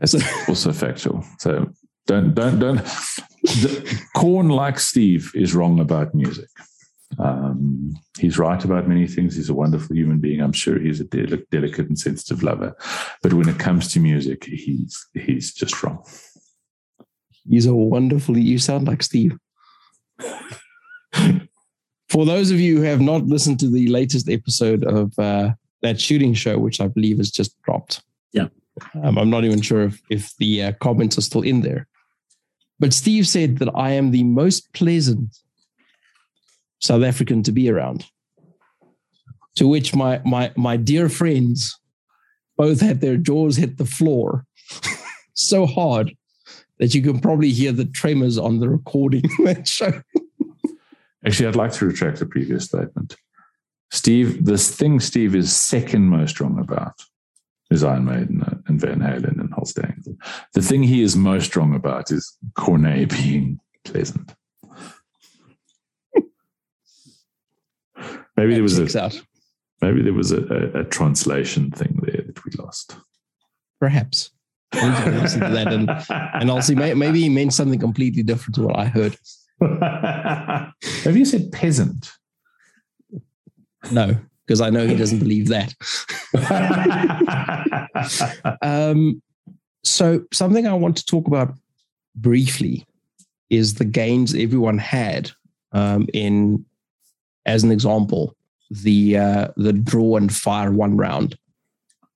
[0.00, 1.24] That's so, also factual.
[1.38, 1.72] So
[2.06, 2.84] don't don't don't.
[3.42, 6.48] The, Corne like Steve is wrong about music.
[7.18, 9.36] Um, he's right about many things.
[9.36, 10.40] He's a wonderful human being.
[10.40, 12.76] I'm sure he's a del- delicate and sensitive lover,
[13.22, 16.04] but when it comes to music, he's he's just wrong.
[17.48, 18.36] He's a wonderful.
[18.36, 19.36] You sound like Steve.
[22.08, 26.00] For those of you who have not listened to the latest episode of uh, that
[26.00, 28.02] shooting show, which I believe has just dropped,
[28.32, 28.48] yeah,
[29.02, 31.88] um, I'm not even sure if if the uh, comments are still in there.
[32.78, 35.36] But Steve said that I am the most pleasant
[36.80, 38.06] South African to be around.
[39.56, 41.78] To which my my my dear friends
[42.56, 44.44] both had their jaws hit the floor
[45.34, 46.14] so hard
[46.78, 50.02] that you can probably hear the tremors on the recording that show.
[51.24, 53.16] Actually, I'd like to retract the previous statement.
[53.90, 56.94] Steve, this thing Steve is second most wrong about
[57.70, 60.02] is Iron Maiden and Van Halen and Holstein.
[60.54, 64.34] The thing he is most wrong about is Corne being pleasant.
[68.36, 69.20] maybe there was a out.
[69.80, 72.96] maybe there was a, a, a, translation thing there that we lost.
[73.80, 74.30] Perhaps.
[74.74, 76.74] listen to that and, and I'll see.
[76.74, 79.16] Maybe he meant something completely different to what I heard.
[81.04, 82.10] Have you said peasant?
[83.90, 84.16] No
[84.46, 85.74] because I know he doesn't believe that.
[88.62, 89.20] um,
[89.82, 91.54] so, something I want to talk about
[92.14, 92.86] briefly
[93.50, 95.30] is the gains everyone had
[95.72, 96.64] um, in,
[97.44, 98.34] as an example,
[98.70, 101.36] the uh, the draw and fire one round,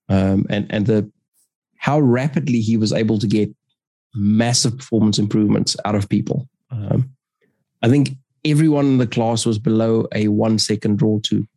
[0.09, 1.09] um, and and the
[1.77, 3.49] how rapidly he was able to get
[4.13, 6.47] massive performance improvements out of people.
[6.69, 7.09] Um,
[7.81, 8.11] I think
[8.45, 11.47] everyone in the class was below a one second draw to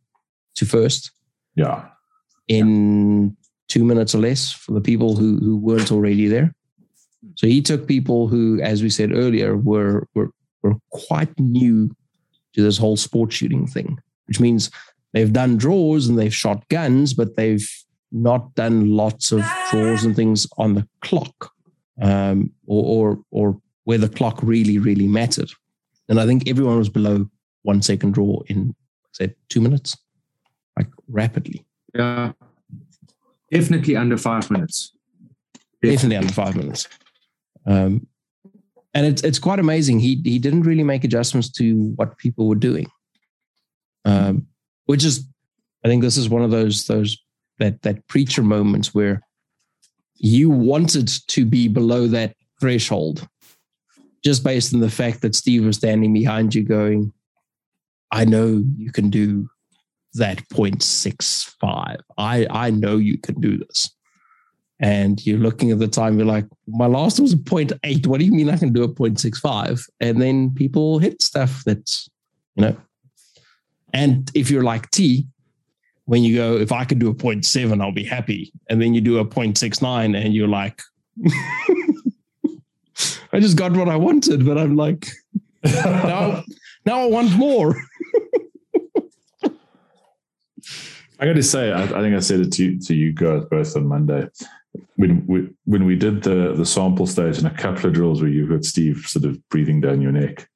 [0.55, 1.11] to first.
[1.55, 1.85] Yeah.
[2.47, 3.29] In yeah.
[3.67, 6.53] two minutes or less for the people who who weren't already there.
[7.35, 10.29] So he took people who, as we said earlier, were were
[10.61, 11.89] were quite new
[12.53, 14.69] to this whole sport shooting thing, which means
[15.13, 17.67] they've done draws and they've shot guns, but they've
[18.11, 21.51] not done lots of draws and things on the clock,
[22.01, 25.51] um, or, or or where the clock really really mattered.
[26.07, 27.27] And I think everyone was below
[27.63, 28.75] one second draw in
[29.11, 29.97] say two minutes
[30.77, 31.65] like rapidly.
[31.93, 32.33] Yeah.
[33.51, 34.91] Definitely under five minutes.
[35.81, 36.87] Definitely, Definitely under five minutes.
[37.65, 38.07] Um,
[38.93, 39.99] and it's it's quite amazing.
[39.99, 42.87] He he didn't really make adjustments to what people were doing,
[44.05, 44.47] um,
[44.85, 45.27] which is,
[45.83, 47.17] I think this is one of those those
[47.59, 49.21] that that preacher moments where
[50.15, 53.27] you wanted to be below that threshold,
[54.23, 57.11] just based on the fact that Steve was standing behind you, going,
[58.11, 59.49] I know you can do
[60.15, 61.97] that 0.65.
[62.17, 63.91] I, I know you can do this.
[64.79, 68.07] And you're looking at the time, you're like, my last was a 0.8.
[68.07, 69.87] What do you mean I can do a 0.65?
[70.01, 72.09] And then people hit stuff that's,
[72.55, 72.75] you know,
[73.93, 75.25] and if you're like T,
[76.03, 78.51] when you go, if I could do a 0.7, I'll be happy.
[78.69, 80.81] And then you do a 0.69 and you're like,
[83.33, 85.07] I just got what I wanted, but I'm like,
[85.63, 86.43] now,
[86.85, 87.75] now I want more.
[91.19, 93.75] I got to say, I, I, think I said it to, to you guys both
[93.75, 94.27] on Monday.
[94.97, 98.29] When we, when we did the, the sample stage and a couple of drills where
[98.29, 100.49] you've got Steve sort of breathing down your neck,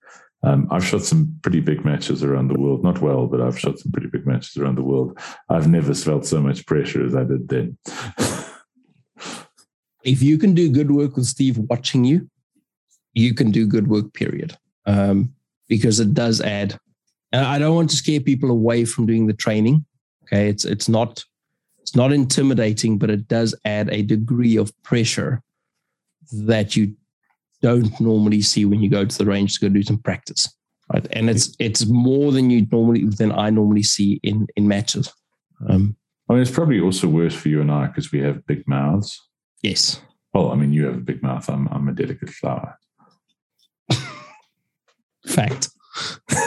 [0.44, 2.84] um, I've shot some pretty big matches around the world.
[2.84, 5.20] Not well, but I've shot some pretty big matches around the world.
[5.50, 7.78] I've never felt so much pressure as I did then.
[10.04, 12.30] if you can do good work with Steve watching you,
[13.14, 14.58] you can do good work, period.
[14.86, 15.34] Um,
[15.68, 16.78] because it does add.
[17.32, 19.86] And I don't want to scare people away from doing the training.
[20.32, 20.50] Okay.
[20.50, 21.24] It's it's not
[21.82, 25.42] it's not intimidating, but it does add a degree of pressure
[26.32, 26.94] that you
[27.62, 30.54] don't normally see when you go to the range to go do some practice.
[30.94, 31.08] Right.
[31.12, 35.12] And it's it's more than you normally than I normally see in in matches.
[35.68, 35.96] Um,
[36.30, 39.20] I mean, it's probably also worse for you and I because we have big mouths.
[39.64, 40.00] Yes.
[40.34, 41.50] Well, I mean, you have a big mouth.
[41.50, 42.78] I'm I'm a delicate flower.
[45.28, 45.70] Fact.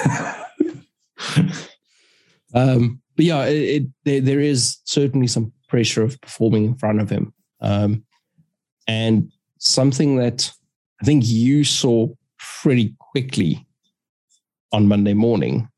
[2.55, 7.01] um, but yeah, it, it there, there is certainly some pressure of performing in front
[7.01, 8.05] of him, um,
[8.87, 10.51] and something that
[11.01, 12.09] I think you saw
[12.39, 13.67] pretty quickly
[14.73, 15.69] on Monday morning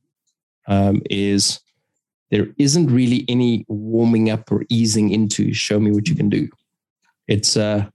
[0.67, 1.61] um, is
[2.31, 6.49] there isn't really any warming up or easing into show me what you can do.
[7.29, 7.87] It's uh,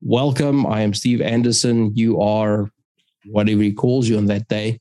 [0.00, 0.66] welcome.
[0.66, 1.94] I am Steve Anderson.
[1.94, 2.70] You are
[3.26, 4.80] whatever he calls you on that day.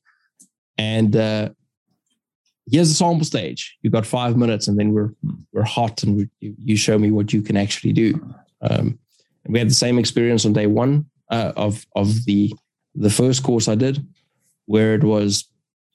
[0.77, 1.49] And uh,
[2.71, 3.77] here's the sample stage.
[3.81, 5.13] You got five minutes, and then we're
[5.51, 8.13] we're hot, and we, you show me what you can actually do.
[8.61, 8.99] Um,
[9.43, 12.53] and we had the same experience on day one uh, of of the
[12.95, 14.05] the first course I did,
[14.65, 15.45] where it was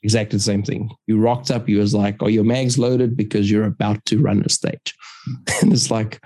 [0.03, 0.91] exactly the same thing.
[1.07, 1.69] You rocked up.
[1.69, 4.95] You was like, "Are your mags loaded?" Because you're about to run a stage,
[5.63, 6.21] and it's like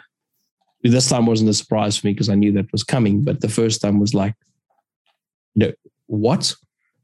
[0.82, 3.22] this time wasn't a surprise for me because I knew that was coming.
[3.24, 4.34] But the first time was like,
[5.54, 5.72] "No,
[6.06, 6.54] what?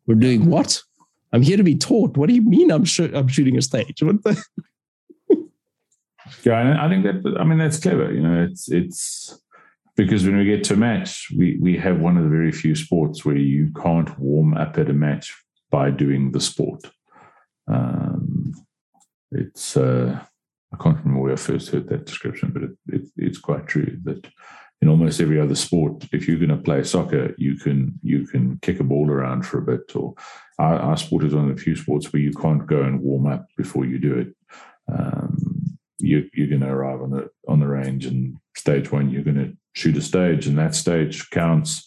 [0.07, 0.83] We're doing what?
[1.35, 2.17] I'm here to be taught.
[2.17, 2.71] What do you mean?
[2.71, 4.03] I'm sh- I'm shooting a stage?
[4.03, 4.43] What the?"
[6.45, 7.37] yeah, I think that.
[7.39, 8.13] I mean, that's clever.
[8.13, 9.37] You know, it's it's
[9.97, 12.77] because when we get to a match, we, we have one of the very few
[12.77, 15.35] sports where you can't warm up at a match
[15.71, 16.85] by doing the sport.
[17.67, 18.53] Um,
[19.33, 20.21] it's uh,
[20.73, 23.99] I can't remember where I first heard that description, but it, it, it's quite true
[24.05, 24.25] that
[24.83, 28.59] in almost every other sport, if you're going to play soccer, you can you can
[28.61, 29.97] kick a ball around for a bit.
[29.97, 30.15] Or
[30.59, 33.27] our, our sport is one of the few sports where you can't go and warm
[33.27, 34.29] up before you do it.
[34.93, 39.23] Um, you, you're going to arrive on the on the range and stage one, you're
[39.23, 41.85] going to shoot a stage, and that stage counts,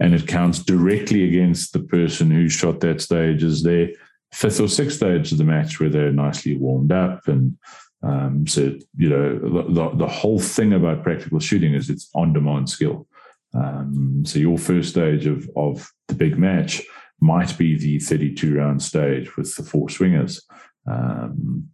[0.00, 3.88] and it counts directly against the person who shot that stage as their
[4.32, 7.26] fifth or sixth stage of the match, where they're nicely warmed up.
[7.28, 7.56] And
[8.02, 12.70] um, so, you know, the, the whole thing about practical shooting is it's on demand
[12.70, 13.06] skill.
[13.54, 16.82] Um, so your first stage of of the big match
[17.20, 20.42] might be the 32 round stage with the four swingers.
[20.86, 21.68] Um,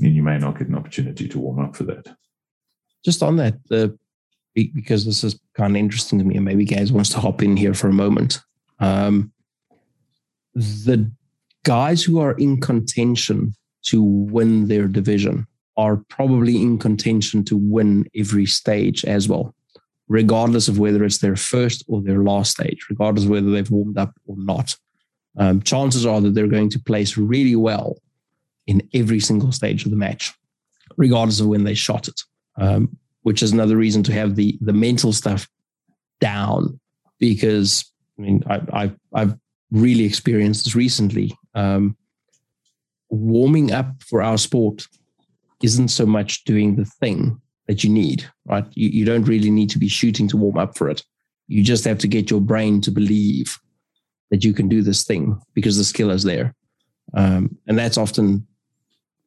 [0.00, 2.16] and you may not get an opportunity to warm up for that.
[3.04, 3.98] Just on that, the
[4.54, 7.56] because this is kind of interesting to me, and maybe guys wants to hop in
[7.56, 8.40] here for a moment.
[8.80, 9.32] Um,
[10.54, 11.10] the
[11.64, 15.46] guys who are in contention to win their division
[15.78, 19.54] are probably in contention to win every stage as well,
[20.08, 23.96] regardless of whether it's their first or their last stage, regardless of whether they've warmed
[23.96, 24.74] up or not.
[25.38, 27.96] Um, chances are that they're going to place really well
[28.66, 30.34] in every single stage of the match,
[30.96, 32.20] regardless of when they shot it.
[32.58, 35.48] Um, which is another reason to have the the mental stuff
[36.20, 36.80] down
[37.18, 39.34] because I mean I, I I've
[39.70, 41.36] really experienced this recently.
[41.54, 41.96] Um,
[43.10, 44.86] warming up for our sport
[45.62, 48.64] isn't so much doing the thing that you need, right?
[48.72, 51.02] You, you don't really need to be shooting to warm up for it.
[51.48, 53.58] You just have to get your brain to believe
[54.30, 56.54] that you can do this thing because the skill is there.
[57.14, 58.46] Um, and that's often,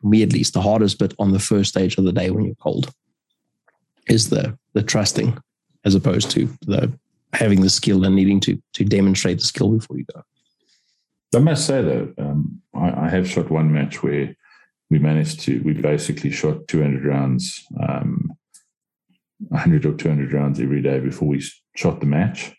[0.02, 2.46] for me at least, the hardest bit on the first stage of the day when
[2.46, 2.92] you're cold
[4.08, 5.38] is the the trusting
[5.86, 6.92] as opposed to the
[7.34, 10.22] having the skill and needing to to demonstrate the skill before you go.
[11.36, 14.36] I must say though, um, I, I, have shot one match where
[14.92, 18.30] we managed to we basically shot 200 rounds, um,
[19.48, 21.42] 100 or 200 rounds every day before we
[21.76, 22.54] shot the match.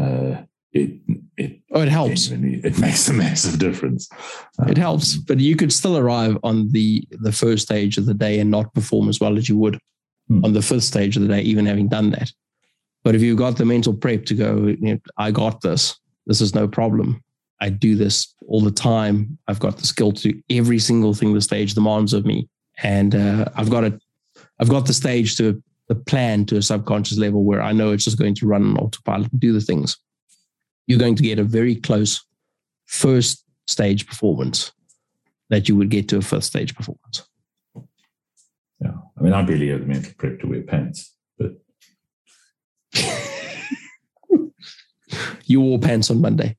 [0.00, 0.42] Uh,
[0.72, 1.00] it
[1.36, 2.30] it oh, it helps.
[2.30, 4.08] It makes a massive difference.
[4.60, 8.14] Um, it helps, but you could still arrive on the the first stage of the
[8.14, 9.80] day and not perform as well as you would
[10.28, 10.44] hmm.
[10.44, 12.30] on the fifth stage of the day, even having done that.
[13.02, 15.98] But if you've got the mental prep to go, you know, I got this.
[16.26, 17.22] This is no problem.
[17.60, 19.38] I do this all the time.
[19.48, 22.48] I've got the skill to do every single thing the stage demands of me,
[22.82, 24.00] and uh, I've got it.
[24.60, 28.04] I've got the stage to the plan to a subconscious level where I know it's
[28.04, 29.96] just going to run on autopilot and do the things
[30.88, 32.24] you're going to get a very close
[32.86, 34.72] first stage performance
[35.50, 37.28] that you would get to a first stage performance.
[38.80, 38.94] Yeah.
[39.16, 41.52] I mean, I barely have the mental prep to wear pants, but.
[45.44, 46.56] you wore pants on Monday.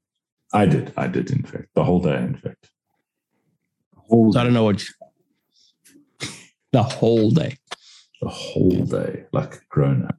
[0.54, 0.93] I did.
[0.97, 1.68] I did, in fact.
[1.76, 2.70] The whole day, in fact.
[3.95, 4.84] Whole I don't know what.
[6.72, 7.58] the whole day.
[8.22, 10.18] The whole day, like a grown up.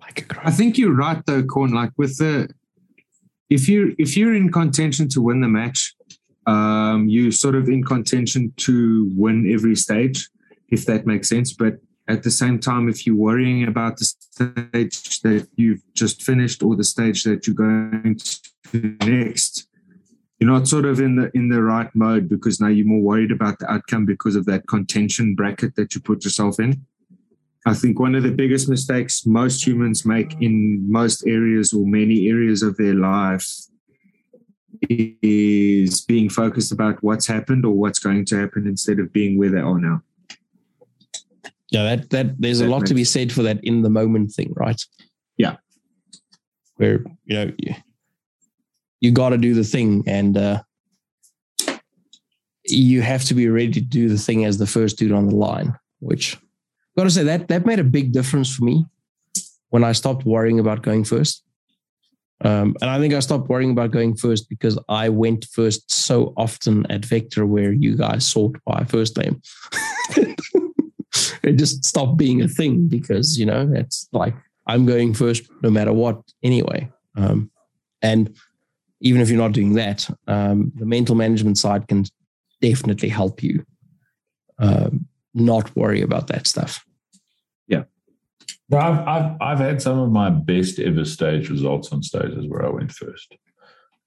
[0.00, 1.72] Like a grown I think you're right, though, Corne.
[1.72, 2.48] Like with the
[3.50, 5.94] if you if you're in contention to win the match,
[6.46, 10.28] um, you're sort of in contention to win every stage,
[10.68, 11.52] if that makes sense.
[11.52, 16.62] But at the same time, if you're worrying about the stage that you've just finished
[16.62, 19.68] or the stage that you're going to next,
[20.38, 23.32] you're not sort of in the in the right mode because now you're more worried
[23.32, 26.84] about the outcome because of that contention bracket that you put yourself in.
[27.66, 32.28] I think one of the biggest mistakes most humans make in most areas or many
[32.28, 33.46] areas of their life
[34.88, 39.50] is being focused about what's happened or what's going to happen instead of being where
[39.50, 40.02] they are now.
[41.70, 44.32] Yeah, that that there's that a lot to be said for that in the moment
[44.32, 44.80] thing, right?
[45.36, 45.56] Yeah.
[46.76, 47.52] Where you know
[49.00, 50.62] you, got to do the thing and uh
[52.70, 55.34] you have to be ready to do the thing as the first dude on the
[55.34, 56.36] line, which
[56.96, 58.84] got to say that that made a big difference for me
[59.70, 61.42] when I stopped worrying about going first.
[62.40, 66.32] Um, and I think I stopped worrying about going first because I went first so
[66.36, 69.42] often at Vector where you guys sort by first name.
[71.42, 74.34] it just stopped being a thing because, you know, it's like
[74.66, 76.88] I'm going first no matter what anyway.
[77.16, 77.50] Um,
[78.02, 78.36] and
[79.00, 82.04] even if you're not doing that, um, the mental management side can
[82.60, 83.64] definitely help you
[84.58, 86.84] um, not worry about that stuff.
[88.70, 92.64] No, I've, I've, I've had some of my best ever stage results on stages where
[92.64, 93.34] I went first.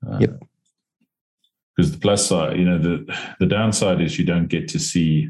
[0.05, 0.39] Uh, yep.
[1.75, 5.29] Because the plus side, you know, the the downside is you don't get to see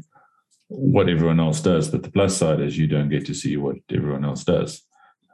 [0.68, 3.76] what everyone else does, but the plus side is you don't get to see what
[3.90, 4.82] everyone else does.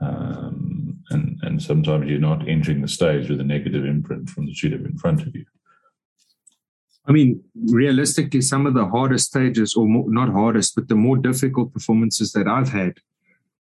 [0.00, 0.67] Um,
[1.10, 4.84] and and sometimes you're not entering the stage with a negative imprint from the shooter
[4.86, 5.44] in front of you.
[7.06, 11.16] I mean, realistically, some of the hardest stages, or more, not hardest, but the more
[11.16, 12.98] difficult performances that I've had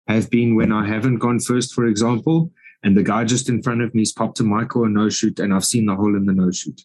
[0.07, 2.53] have been when I haven't gone first, for example,
[2.85, 5.41] and the guy just in front of me has popped a Michael a no shoot,
[5.41, 6.83] and I've seen the hole in the no shoot.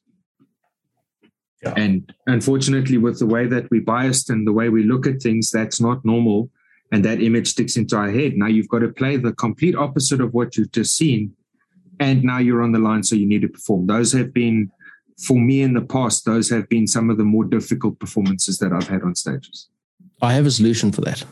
[1.64, 1.74] Yeah.
[1.76, 5.51] And unfortunately, with the way that we biased and the way we look at things,
[5.51, 6.49] that's not normal.
[6.91, 8.38] And that image sticks into our head.
[8.38, 11.33] Now you've got to play the complete opposite of what you've just seen.
[11.99, 13.88] And now you're on the line, so you need to perform.
[13.88, 14.71] Those have been,
[15.17, 18.71] for me in the past, those have been some of the more difficult performances that
[18.71, 19.67] I've had on stages.
[20.21, 21.23] I have a solution for that.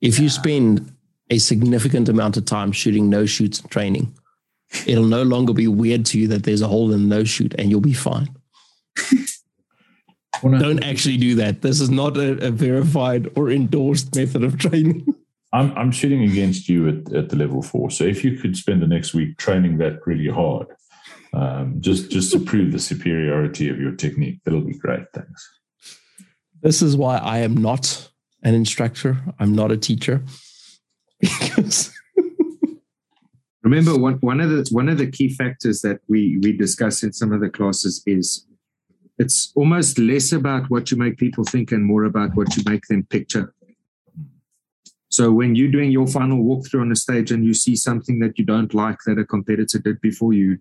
[0.00, 0.92] If you spend
[1.30, 4.14] a significant amount of time shooting no shoots and training,
[4.86, 7.54] it'll no longer be weird to you that there's a hole in the no shoot
[7.58, 8.28] and you'll be fine.
[10.42, 11.62] Don't actually do that.
[11.62, 15.06] This is not a, a, verified or endorsed method of training.
[15.52, 17.90] I'm, I'm shooting against you at, at the level four.
[17.90, 20.66] So if you could spend the next week training that really hard,
[21.32, 25.04] um, just just to prove the superiority of your technique, that'll be great.
[25.12, 25.48] Thanks.
[26.62, 28.08] This is why I am not
[28.42, 29.18] an instructor.
[29.38, 30.24] I'm not a teacher.
[33.62, 37.12] Remember, one, one of the one of the key factors that we we discuss in
[37.12, 38.46] some of the classes is
[39.18, 42.86] it's almost less about what you make people think and more about what you make
[42.88, 43.54] them picture.
[45.08, 48.36] So when you're doing your final walkthrough on a stage and you see something that
[48.38, 50.58] you don't like that a competitor did before you,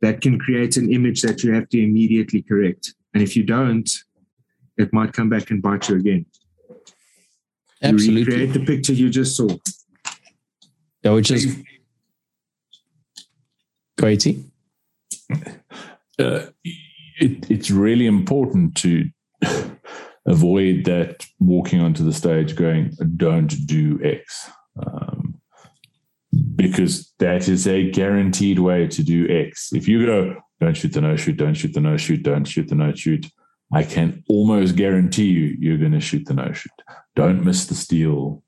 [0.00, 2.94] that can create an image that you have to immediately correct.
[3.14, 3.88] And if you don't,
[4.76, 6.26] it might come back and bite you again.
[7.82, 8.20] Absolutely.
[8.20, 9.48] You recreate the picture you just saw.
[11.02, 11.62] Yeah, which is
[13.96, 14.26] great.
[16.18, 16.46] Uh,
[17.20, 19.08] it, it's really important to
[20.26, 24.50] avoid that walking onto the stage going, don't do X.
[24.86, 25.40] Um,
[26.56, 29.72] because that is a guaranteed way to do X.
[29.72, 32.68] If you go, don't shoot the no shoot, don't shoot the no shoot, don't shoot
[32.68, 33.26] the no shoot,
[33.72, 36.72] I can almost guarantee you you're going to shoot the no shoot.
[37.14, 38.42] Don't miss the steal.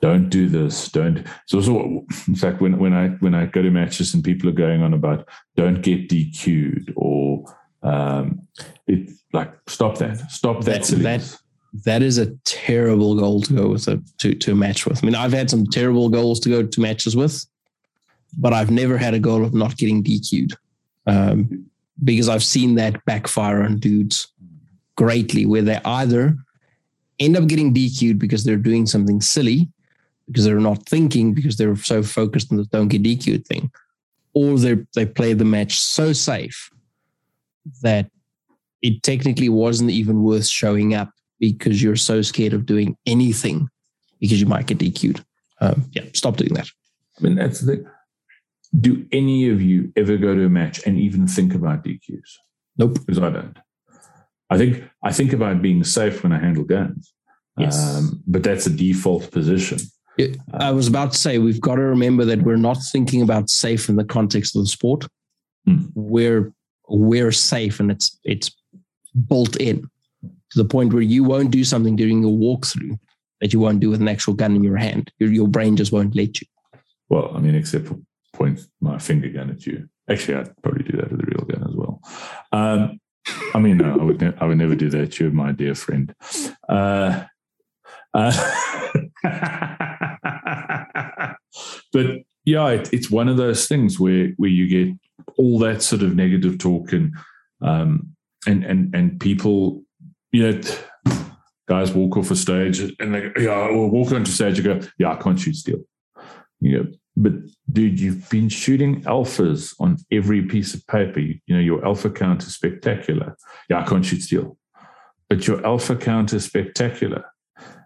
[0.00, 1.26] don't do this, don't.
[1.46, 4.52] So, so in fact, when when I when I go to matches and people are
[4.52, 7.44] going on about don't get DQ'd or
[7.84, 8.40] um,
[8.86, 10.84] it like stop that, stop that.
[10.84, 11.38] That, that,
[11.84, 15.02] that is a terrible goal to go with a to to match with.
[15.02, 17.44] I mean, I've had some terrible goals to go to matches with,
[18.38, 20.56] but I've never had a goal of not getting DQ'd
[21.06, 21.66] um,
[22.02, 24.28] because I've seen that backfire on dudes
[24.96, 26.36] greatly, where they either
[27.18, 29.68] end up getting DQ'd because they're doing something silly,
[30.26, 33.70] because they're not thinking, because they're so focused on the don't get DQ'd thing,
[34.32, 36.70] or they they play the match so safe
[37.82, 38.10] that
[38.82, 41.10] it technically wasn't even worth showing up
[41.40, 43.68] because you're so scared of doing anything
[44.20, 45.24] because you might get DQ'd.
[45.60, 46.68] Um, yeah, stop doing that.
[47.18, 47.84] I mean, that's the.
[48.78, 52.38] Do any of you ever go to a match and even think about DQs?
[52.76, 52.94] Nope.
[52.94, 53.56] Because I don't.
[54.50, 57.14] I think I think about being safe when I handle guns.
[57.56, 57.96] Yes.
[57.96, 59.78] Um, but that's a default position.
[60.52, 63.88] I was about to say we've got to remember that we're not thinking about safe
[63.88, 65.06] in the context of the sport.
[65.68, 65.90] Mm.
[65.94, 66.52] We're
[66.88, 68.50] we're safe and it's it's
[69.28, 69.88] built in
[70.22, 72.98] to the point where you won't do something during your walkthrough
[73.40, 75.12] that you won't do with an actual gun in your hand.
[75.18, 76.46] Your, your brain just won't let you.
[77.08, 77.98] Well, I mean, except for
[78.32, 79.88] point my finger gun at you.
[80.08, 82.00] Actually, I'd probably do that with a real gun as well.
[82.52, 83.00] Um,
[83.54, 85.18] I mean, no, I would, ne- I would never do that.
[85.18, 86.14] You're my dear friend.
[86.68, 87.24] Uh,
[88.12, 88.52] uh,
[91.92, 92.06] but
[92.44, 94.94] yeah, it, it's one of those things where where you get
[95.36, 97.14] all that sort of negative talk and
[97.62, 98.14] um,
[98.46, 99.82] and and and people,
[100.32, 100.60] you know,
[101.68, 104.88] guys walk off a stage and they go, yeah, or walk onto stage and go,
[104.98, 105.80] yeah, I can't shoot steel.
[106.60, 106.86] You know,
[107.16, 107.32] but
[107.72, 111.20] dude, you've been shooting alphas on every piece of paper.
[111.20, 113.36] You, you know, your alpha count is spectacular.
[113.68, 114.56] Yeah, I can't shoot steel.
[115.28, 117.24] But your alpha count is spectacular.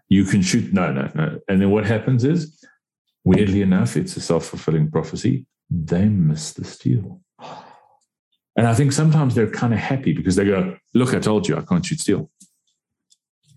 [0.09, 0.73] You can shoot.
[0.73, 1.39] No, no, no.
[1.49, 2.65] And then what happens is,
[3.25, 5.47] weirdly enough, it's a self fulfilling prophecy.
[5.71, 7.21] They miss the steel.
[8.57, 11.57] And I think sometimes they're kind of happy because they go, Look, I told you
[11.57, 12.31] I can't shoot steel.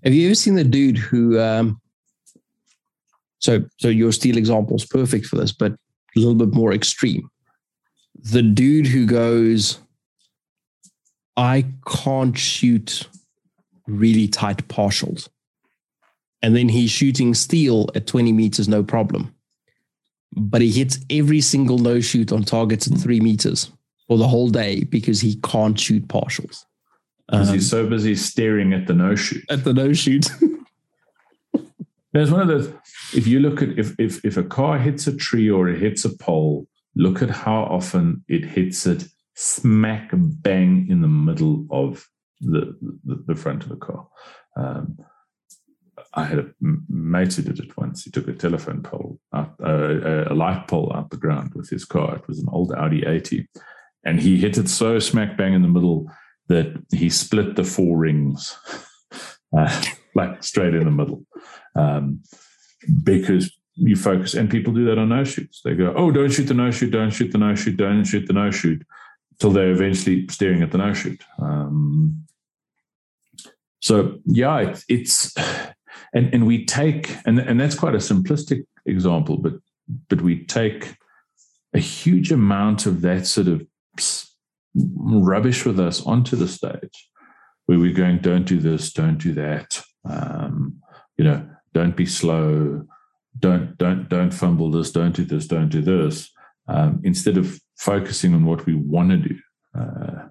[0.04, 1.82] Have you ever seen the dude who um,
[3.42, 7.30] so, so your steel example is perfect for this, but a little bit more extreme.
[8.16, 9.80] The dude who goes,
[11.36, 13.08] I can't shoot
[13.88, 15.28] really tight partials.
[16.44, 19.34] And then he's shooting steel at 20 meters, no problem.
[20.34, 23.72] But he hits every single no shoot on targets at three meters
[24.08, 26.66] for the whole day because he can't shoot partials.
[27.28, 29.44] Because um, he's so busy staring at the no shoot.
[29.50, 30.28] At the no shoot.
[32.14, 32.74] There's one of those.
[33.16, 36.04] If you look at if if if a car hits a tree or it hits
[36.04, 42.06] a pole, look at how often it hits it smack bang in the middle of
[42.42, 44.08] the the, the front of the car.
[44.58, 45.00] Um,
[46.14, 48.04] I had a mate who did it once.
[48.04, 49.21] He took a telephone pole,
[49.62, 52.16] a light pole out the ground with his car.
[52.16, 53.48] It was an old Audi 80.
[54.04, 56.10] And he hit it so smack bang in the middle
[56.48, 58.58] that he split the four rings,
[59.58, 59.84] uh,
[60.16, 61.26] like straight in the middle
[61.76, 62.22] um,
[63.04, 65.62] because you focus, and people do that on no shoots.
[65.64, 68.28] They go, "Oh, don't shoot the no shoot, don't shoot the no shoot, don't shoot
[68.28, 68.86] the no shoot,"
[69.40, 71.22] till they're eventually staring at the no shoot.
[71.40, 72.26] Um,
[73.80, 75.34] so yeah, it, it's
[76.14, 79.54] and and we take and and that's quite a simplistic example, but
[80.10, 80.96] but we take
[81.74, 83.66] a huge amount of that sort of
[84.76, 87.10] rubbish with us onto the stage,
[87.66, 90.82] where we're going, "Don't do this, don't do that." Um,
[91.18, 92.86] you know, don't be slow
[93.40, 96.30] don't don't don't fumble this don't do this don't do this
[96.68, 99.40] um, instead of focusing on what we want to do
[99.78, 100.28] uh,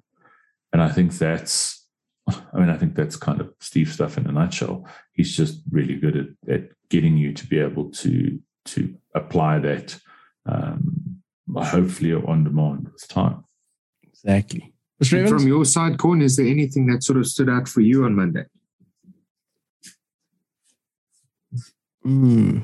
[0.72, 1.86] and i think that's
[2.30, 5.96] i mean i think that's kind of steve stuff in a nutshell he's just really
[5.96, 9.98] good at, at getting you to be able to to apply that
[10.46, 11.22] um,
[11.54, 13.44] hopefully on demand with time
[14.04, 14.72] exactly
[15.02, 18.14] from your side Corne is there anything that sort of stood out for you on
[18.14, 18.44] monday
[22.02, 22.60] Hmm.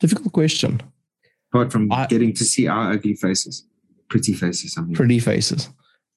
[0.00, 0.80] Difficult question.
[1.52, 3.66] Apart from I, getting to see our ugly faces,
[4.08, 4.94] pretty faces, I mean.
[4.94, 5.68] Pretty faces.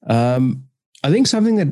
[0.07, 0.65] Um,
[1.03, 1.67] I think something that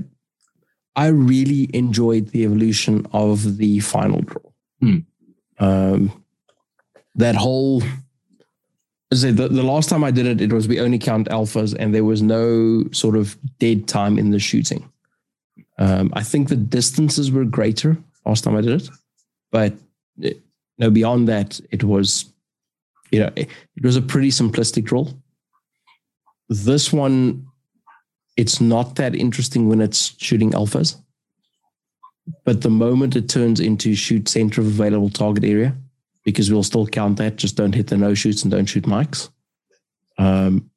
[0.95, 4.41] I really enjoyed the evolution of the final draw.
[4.79, 4.97] Hmm.
[5.59, 6.22] Um,
[7.15, 7.81] that whole
[9.21, 12.03] the, the last time I did it, it was we only count alphas and there
[12.03, 14.89] was no sort of dead time in the shooting.
[15.77, 18.89] Um, I think the distances were greater last time I did it,
[19.51, 19.73] but
[20.17, 20.39] you
[20.77, 22.25] know, beyond that, it was,
[23.11, 25.13] you know, it, it was a pretty simplistic role.
[26.49, 27.47] This one,
[28.37, 30.97] it's not that interesting when it's shooting alphas.
[32.45, 35.75] But the moment it turns into shoot center of available target area,
[36.23, 37.35] because we'll still count that.
[37.35, 39.29] Just don't hit the no shoots and don't shoot mikes.
[40.17, 40.69] Um,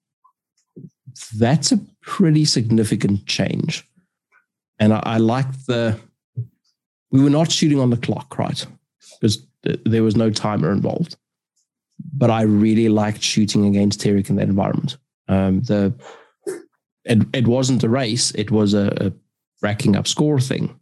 [1.36, 3.88] that's a pretty significant change.
[4.78, 5.98] And I, I like the,
[7.10, 8.66] we were not shooting on the clock, right?
[9.20, 11.16] Because th- there was no timer involved.
[12.12, 14.98] But I really liked shooting against Tarek in that environment.
[15.28, 15.94] Um, the
[17.04, 19.12] it, it wasn't a race, it was a, a
[19.62, 20.78] racking up score thing.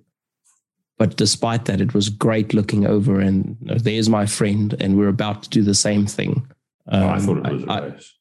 [0.98, 4.96] But despite that, it was great looking over and you know, there's my friend, and
[4.96, 6.46] we're about to do the same thing.
[6.88, 8.12] Oh, I Um, thought it was a I- race.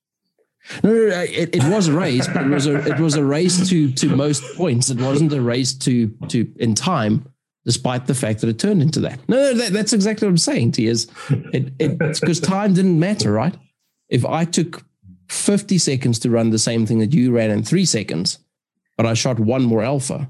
[0.84, 3.24] no, no, no it, it was a race, but it was a it was a
[3.24, 4.90] race to to most points.
[4.90, 7.28] It wasn't a race to to in time,
[7.66, 9.20] despite the fact that it turned into that.
[9.28, 10.92] No, no, that, that's exactly what I'm saying to you.
[10.92, 13.56] Is it because time didn't matter, right?
[14.10, 14.84] If I took
[15.30, 18.40] 50 seconds to run the same thing that you ran in three seconds,
[18.98, 20.30] but I shot one more alpha,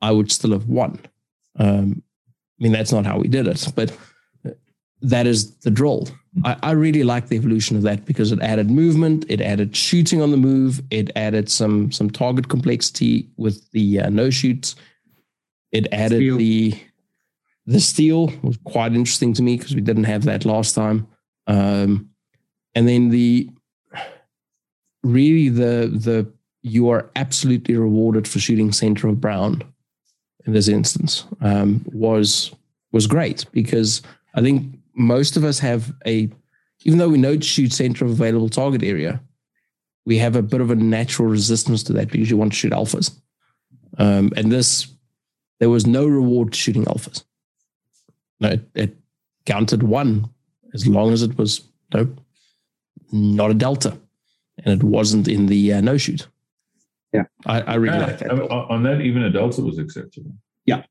[0.00, 0.98] I would still have won.
[1.58, 2.02] Um,
[2.60, 3.96] I mean, that's not how we did it, but
[5.02, 6.08] that is the drill.
[6.44, 10.22] I, I really like the evolution of that because it added movement, it added shooting
[10.22, 14.76] on the move, it added some some target complexity with the uh, no shoots.
[15.72, 16.36] It added Steel.
[16.36, 16.74] the
[17.66, 21.06] the steel was quite interesting to me because we didn't have that last time.
[21.46, 22.10] Um,
[22.74, 23.50] and then the
[25.02, 29.62] really the the you are absolutely rewarded for shooting center of brown
[30.46, 32.52] in this instance um, was
[32.90, 34.02] was great because
[34.34, 36.30] I think most of us have a
[36.84, 39.20] even though we know to shoot center of available target area,
[40.04, 42.72] we have a bit of a natural resistance to that because you want to shoot
[42.72, 43.16] alphas.
[43.98, 44.88] Um, and this,
[45.60, 47.24] there was no reward to shooting alphas.
[48.40, 48.96] No, it, it
[49.46, 50.28] counted one
[50.74, 51.62] as long as it was
[51.94, 52.08] no,
[53.12, 53.96] not a delta,
[54.64, 56.26] and it wasn't in the uh, no shoot.
[57.12, 57.24] Yeah.
[57.46, 58.30] I, I really Yeah, like that.
[58.30, 60.32] on on that, even a delta was acceptable.
[60.64, 60.84] Yeah.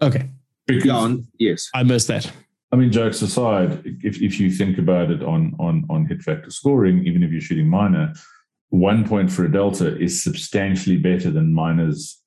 [0.00, 0.28] Okay,
[0.66, 1.68] Because Yeah, on, yes.
[1.74, 2.30] I missed that.
[2.72, 6.50] I mean, jokes aside, if, if you think about it on, on, on hit factor
[6.50, 8.14] scoring, even if you're shooting minor,
[8.70, 12.22] one point for a delta is substantially better than minus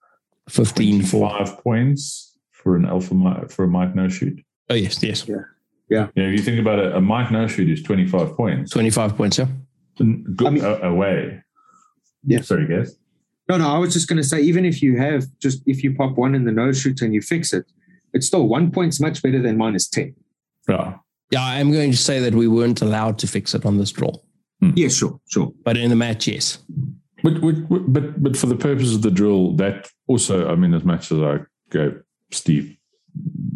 [0.49, 1.27] 15 for.
[1.29, 4.39] five points for an alpha for a mike no shoot.
[4.69, 5.27] Oh, yes, yes.
[5.27, 5.35] You
[5.89, 9.39] know, if you think about it, a mike no shoot is 25 points 25 points,
[9.39, 9.47] yeah.
[10.35, 11.41] Go, I mean- a- away.
[12.23, 12.41] Yeah.
[12.41, 12.97] Sorry, guys.
[13.47, 15.93] No, no, I was just going to say, even if you have just if you
[15.95, 17.65] pop one in the no shoot and you fix it,
[18.13, 20.15] it's still one point's much better than minus 10.
[20.67, 20.95] Yeah.
[21.31, 24.13] Yeah, I'm going to say that we weren't allowed to fix it on this draw.
[24.73, 25.53] Yeah, sure, sure.
[25.63, 26.59] But in the match, yes.
[27.23, 30.83] But, but but but for the purpose of the drill, that also, I mean, as
[30.83, 31.39] much as I
[31.71, 32.01] gave
[32.31, 32.77] Steve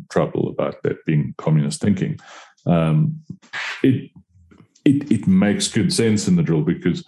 [0.09, 2.19] trouble about that being communist thinking,
[2.65, 3.21] um,
[3.83, 4.11] it
[4.85, 7.03] it it makes good sense in the drill because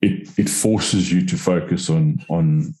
[0.00, 2.74] it it forces you to focus on on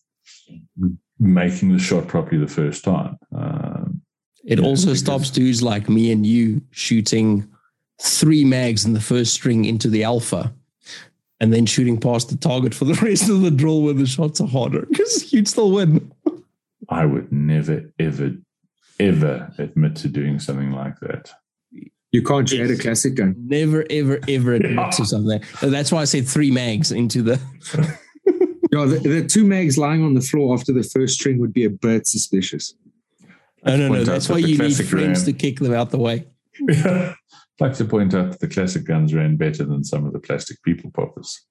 [1.18, 3.18] making the shot properly the first time.
[3.34, 4.02] Um,
[4.44, 7.48] It also stops dudes like me and you shooting
[8.00, 10.54] three mags in the first string into the alpha
[11.40, 14.40] and then shooting past the target for the rest of the drill where the shots
[14.40, 16.12] are harder because you'd still win.
[16.88, 18.36] I would never ever
[19.00, 21.30] ever admit to doing something like that.
[22.10, 23.34] You can't share a classic gun.
[23.38, 25.42] Never, ever, ever admit to something.
[25.60, 27.40] That's why I said three mags into the.
[28.70, 31.64] Yeah, the, the two mags lying on the floor after the first string would be
[31.64, 32.74] a bit suspicious.
[33.64, 33.94] No, no, no.
[33.94, 36.26] point That's why you need classic friends ran- to kick them out the way.
[36.68, 37.14] I'd
[37.60, 40.62] like to point out that the classic guns ran better than some of the plastic
[40.62, 41.46] people poppers.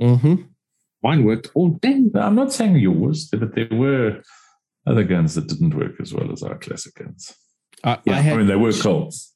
[0.00, 0.42] Mm-hmm.
[1.02, 2.00] Mine worked all day.
[2.12, 4.22] Now, I'm not saying yours, but there were
[4.86, 7.32] other guns that didn't work as well as our classic guns.
[7.84, 9.34] I, Yeah, I I, mean, they were Colts.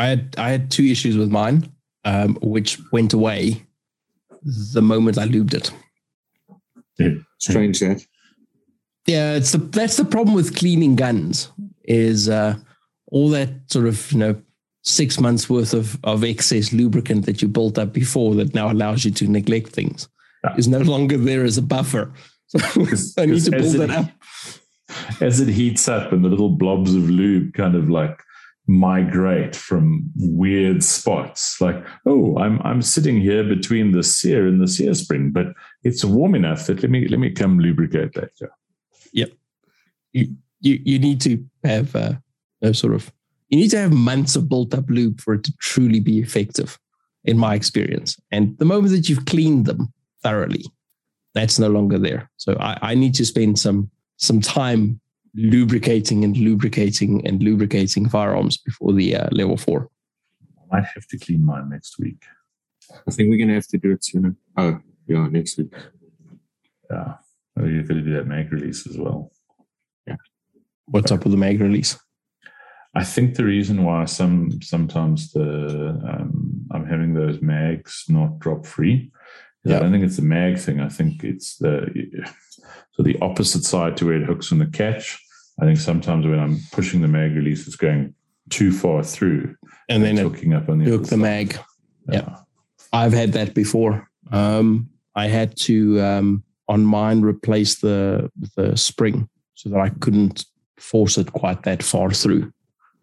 [0.00, 1.70] I had I had two issues with mine,
[2.04, 3.62] um, which went away
[4.74, 5.70] the moment I lubed it.
[7.38, 8.04] Strange that.
[9.06, 11.50] Yeah, it's the that's the problem with cleaning guns
[11.84, 12.54] is uh,
[13.12, 14.42] all that sort of you know
[14.82, 19.04] six months worth of of excess lubricant that you built up before that now allows
[19.04, 20.08] you to neglect things
[20.44, 20.56] Yeah.
[20.56, 22.12] is no longer there as a buffer.
[22.52, 24.10] So I need to as build it- that up.
[25.20, 28.16] As it heats up and the little blobs of lube kind of like
[28.70, 34.68] migrate from weird spots, like, oh, I'm I'm sitting here between the sear and the
[34.68, 35.48] sear spring, but
[35.82, 38.50] it's warm enough that let me let me come lubricate later.
[40.12, 42.12] you you you need to have uh,
[42.62, 43.12] no sort of
[43.48, 46.78] you need to have months of built up lube for it to truly be effective
[47.24, 48.18] in my experience.
[48.30, 49.92] And the moment that you've cleaned them
[50.22, 50.64] thoroughly
[51.34, 52.30] that's no longer there.
[52.36, 55.00] So i, I need to spend some some time
[55.34, 59.88] lubricating and lubricating and lubricating firearms before the uh, level four
[60.72, 62.24] I might have to clean mine next week.
[63.06, 64.34] I think we're going to have to do it sooner.
[64.56, 65.72] Oh, yeah, next week.
[66.90, 67.14] Yeah.
[67.58, 69.32] Oh, you're going to do that mag release as well.
[70.06, 70.16] Yeah.
[70.86, 71.98] What's up with the mag release
[72.94, 78.66] I think the reason why some sometimes the um, I'm having those mags not drop
[78.66, 79.12] free.
[79.64, 79.76] Yeah.
[79.76, 80.80] I don't think it's the mag thing.
[80.80, 81.86] I think it's the
[82.92, 85.18] so the opposite side to where it hooks on the catch.
[85.60, 88.14] I think sometimes when I'm pushing the mag release, it's going
[88.48, 89.54] too far through,
[89.88, 91.58] and then hooking up on the hook the mag.
[92.08, 92.14] Yeah.
[92.14, 92.36] yeah.
[92.92, 94.08] I've had that before.
[94.32, 100.46] Um, I had to um, on mine replace the the spring so that I couldn't
[100.78, 102.52] force it quite that far through.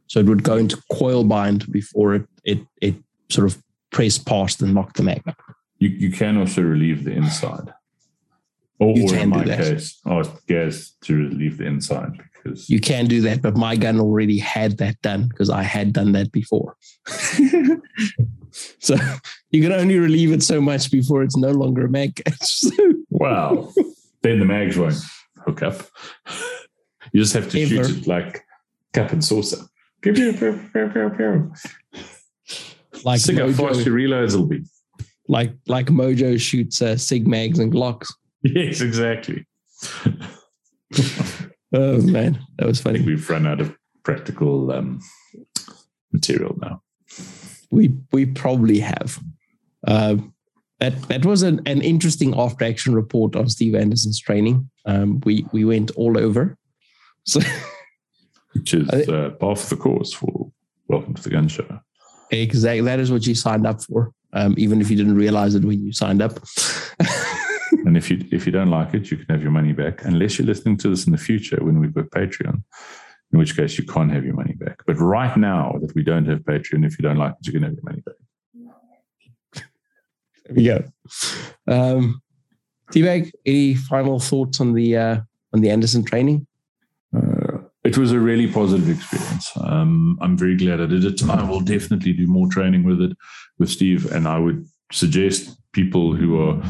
[0.07, 2.95] So it would go into coil bind before it it it
[3.30, 3.61] sort of
[3.91, 5.38] pressed past and knocked the mag up.
[5.80, 7.73] You you can also relieve the inside.
[8.79, 12.11] Or, or in my case, I was gas to relieve the inside
[12.43, 15.93] because you can do that, but my gun already had that done because I had
[15.93, 16.77] done that before.
[18.79, 18.95] so
[19.51, 22.21] you can only relieve it so much before it's no longer a mag
[23.09, 23.71] wow.
[24.21, 24.95] Then the mags won't
[25.45, 25.81] hook up.
[27.11, 27.83] You just have to Ever.
[27.87, 28.43] shoot it like
[28.93, 29.65] cup and saucer.
[30.01, 31.53] Pew, pew, pew, pew, pew, pew.
[33.03, 34.63] Like See how fast your reloads will be.
[35.27, 38.07] Like like Mojo shoots uh, Sig mags and Glocks.
[38.43, 39.45] Yes, exactly.
[41.73, 43.01] oh man, that was funny.
[43.01, 45.01] We've run out of practical um,
[46.11, 46.81] material now.
[47.72, 49.19] We we probably have.
[49.85, 50.18] Uh,
[50.80, 54.69] that that was an, an interesting after action report on Steve Anderson's training.
[54.85, 56.57] Um, we we went all over.
[57.30, 57.41] So,
[58.53, 60.49] which is uh, part of the course for
[60.88, 61.81] Welcome to the Gun Show.
[62.31, 65.65] Exactly, that is what you signed up for, um, even if you didn't realize it
[65.65, 66.39] when you signed up.
[67.88, 70.38] and if you if you don't like it, you can have your money back, unless
[70.38, 72.61] you're listening to this in the future when we've got Patreon.
[73.31, 74.84] In which case, you can't have your money back.
[74.85, 77.64] But right now that we don't have Patreon, if you don't like it, you can
[77.64, 78.15] have your money back.
[80.45, 80.84] There we go.
[81.68, 82.22] Um,
[82.91, 85.18] T-Bag, any final thoughts on the uh,
[85.53, 86.45] on the Anderson training?
[87.15, 89.51] Uh, it was a really positive experience.
[89.61, 91.23] Um, I'm very glad I did it.
[91.23, 93.18] I will definitely do more training with it
[93.59, 96.61] with Steve, and I would suggest people who are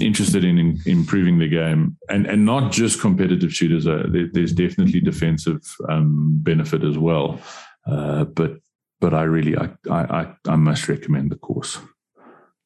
[0.00, 3.86] interested in, in improving the game and and not just competitive shooters.
[3.86, 7.40] Uh, there, there's definitely defensive um, benefit as well,
[7.86, 8.58] uh, but
[9.00, 11.78] but I really I, I I must recommend the course.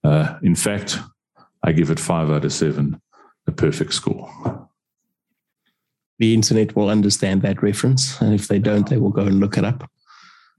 [0.04, 0.98] Uh, in fact,
[1.62, 3.00] I give it five out of seven,
[3.46, 4.68] a perfect score.
[6.18, 8.20] The internet will understand that reference.
[8.20, 9.90] And if they don't, they will go and look it up.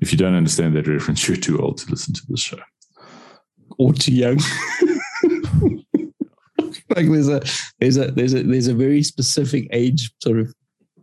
[0.02, 2.60] If you don't understand that reference, you're too old to listen to this show.
[3.78, 4.40] Or too young.
[6.96, 7.42] like there's a
[7.80, 10.54] there's a there's a there's a very specific age sort of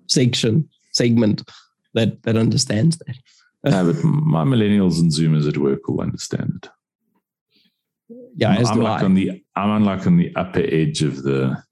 [0.07, 1.49] section segment
[1.95, 3.17] that that understands that.
[3.65, 6.71] yeah, but my millennials and Zoomers at work will understand it
[8.37, 9.05] yeah, I'm, I'm like I.
[9.05, 11.63] on the I'm on like on the upper edge of the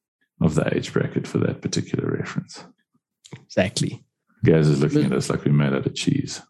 [0.40, 2.64] of the age bracket for that particular reference.
[3.44, 4.04] Exactly.
[4.44, 6.40] Gaz is looking but, at us like we made out of cheese.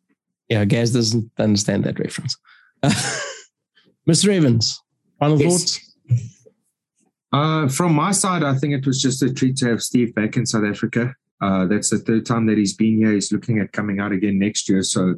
[0.48, 2.36] Yeah, Gaz doesn't understand that reference.
[4.08, 4.28] Mr.
[4.28, 4.80] Evans,
[5.18, 5.52] final yes.
[5.52, 5.87] thoughts?
[7.32, 10.36] Uh, from my side, I think it was just a treat to have Steve back
[10.36, 11.14] in South Africa.
[11.40, 13.12] Uh, that's the third time that he's been here.
[13.12, 14.82] He's looking at coming out again next year.
[14.82, 15.16] So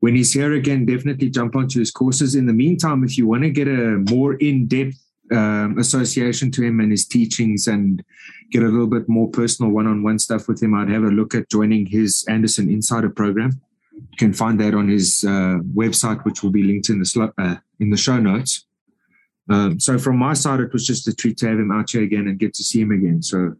[0.00, 2.34] when he's here again, definitely jump onto his courses.
[2.34, 4.96] In the meantime, if you want to get a more in depth
[5.30, 8.02] um, association to him and his teachings and
[8.50, 11.08] get a little bit more personal one on one stuff with him, I'd have a
[11.08, 13.60] look at joining his Anderson Insider program.
[13.92, 17.34] You can find that on his uh, website, which will be linked in the sl-
[17.38, 18.66] uh, in the show notes.
[19.50, 22.02] Um, so from my side, it was just a treat to have him out here
[22.02, 23.22] again and get to see him again.
[23.22, 23.54] So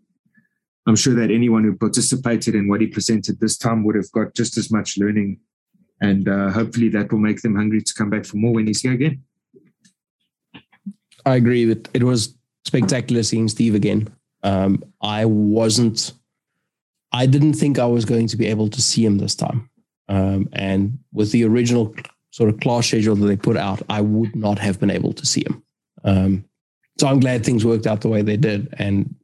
[0.86, 4.34] I'm sure that anyone who participated in what he presented this time would have got
[4.34, 5.38] just as much learning
[6.02, 8.82] and uh, hopefully that will make them hungry to come back for more when he's
[8.82, 9.22] here again.
[11.24, 14.08] I agree that it was spectacular seeing Steve again.
[14.42, 16.12] Um, I wasn't,
[17.12, 19.70] I didn't think I was going to be able to see him this time.
[20.08, 21.94] Um, and with the original
[22.30, 25.24] sort of class schedule that they put out, I would not have been able to
[25.24, 25.62] see him.
[26.04, 26.44] Um,
[26.98, 28.74] so I'm glad things worked out the way they did.
[28.78, 29.14] And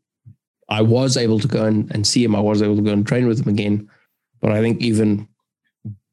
[0.68, 2.34] I was able to go and, and see him.
[2.34, 3.88] I was able to go and train with him again.
[4.40, 5.28] But I think even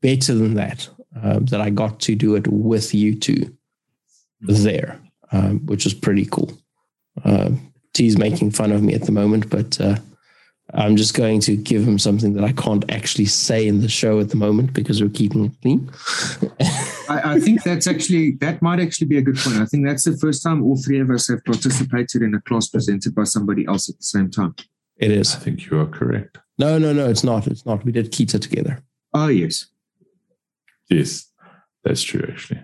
[0.01, 0.89] better than that,
[1.21, 3.55] uh, that I got to do it with you two
[4.41, 4.99] there,
[5.31, 6.51] um, which is pretty cool.
[7.23, 7.51] Uh,
[7.93, 9.95] T's making fun of me at the moment, but uh,
[10.73, 14.19] I'm just going to give him something that I can't actually say in the show
[14.19, 15.89] at the moment because we're keeping it clean.
[17.09, 19.57] I, I, think that's actually that might actually be a good point.
[19.57, 22.67] I think that's the first time all three of us have participated in a class
[22.67, 24.55] presented by somebody else at the same time.
[24.97, 25.35] It is.
[25.35, 26.37] I think you are correct.
[26.57, 27.47] No, no, no, it's not.
[27.47, 27.83] It's not.
[27.83, 28.83] We did Kita together.
[29.13, 29.67] Oh yes.
[30.89, 31.31] Yes,
[31.83, 32.61] that's true, actually.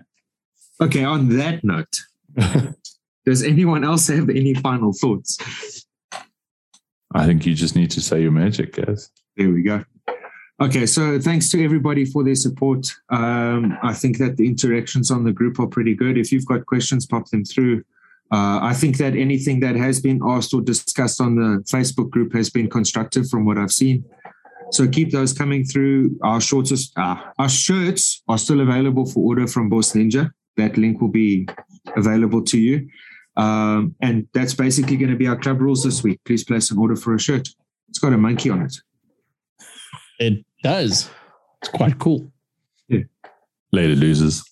[0.80, 1.96] Okay, on that note,
[3.24, 5.38] does anyone else have any final thoughts?
[7.14, 9.10] I think you just need to say your magic, guys.
[9.36, 9.84] There we go.
[10.62, 12.86] Okay, so thanks to everybody for their support.
[13.10, 16.16] Um, I think that the interactions on the group are pretty good.
[16.16, 17.82] If you've got questions, pop them through.
[18.30, 22.32] Uh, I think that anything that has been asked or discussed on the Facebook group
[22.34, 24.04] has been constructive from what I've seen.
[24.70, 26.16] So keep those coming through.
[26.22, 30.30] Our shortest, uh, our shirts are still available for order from Boss Ninja.
[30.58, 31.48] That link will be
[31.96, 32.88] available to you.
[33.36, 36.20] Um, and that's basically going to be our club rules this week.
[36.24, 37.48] Please place an order for a shirt.
[37.88, 38.76] It's got a monkey on it.
[40.22, 41.10] It does.
[41.60, 42.30] It's quite cool.
[42.88, 43.00] Hmm.
[43.72, 44.44] Later, losers.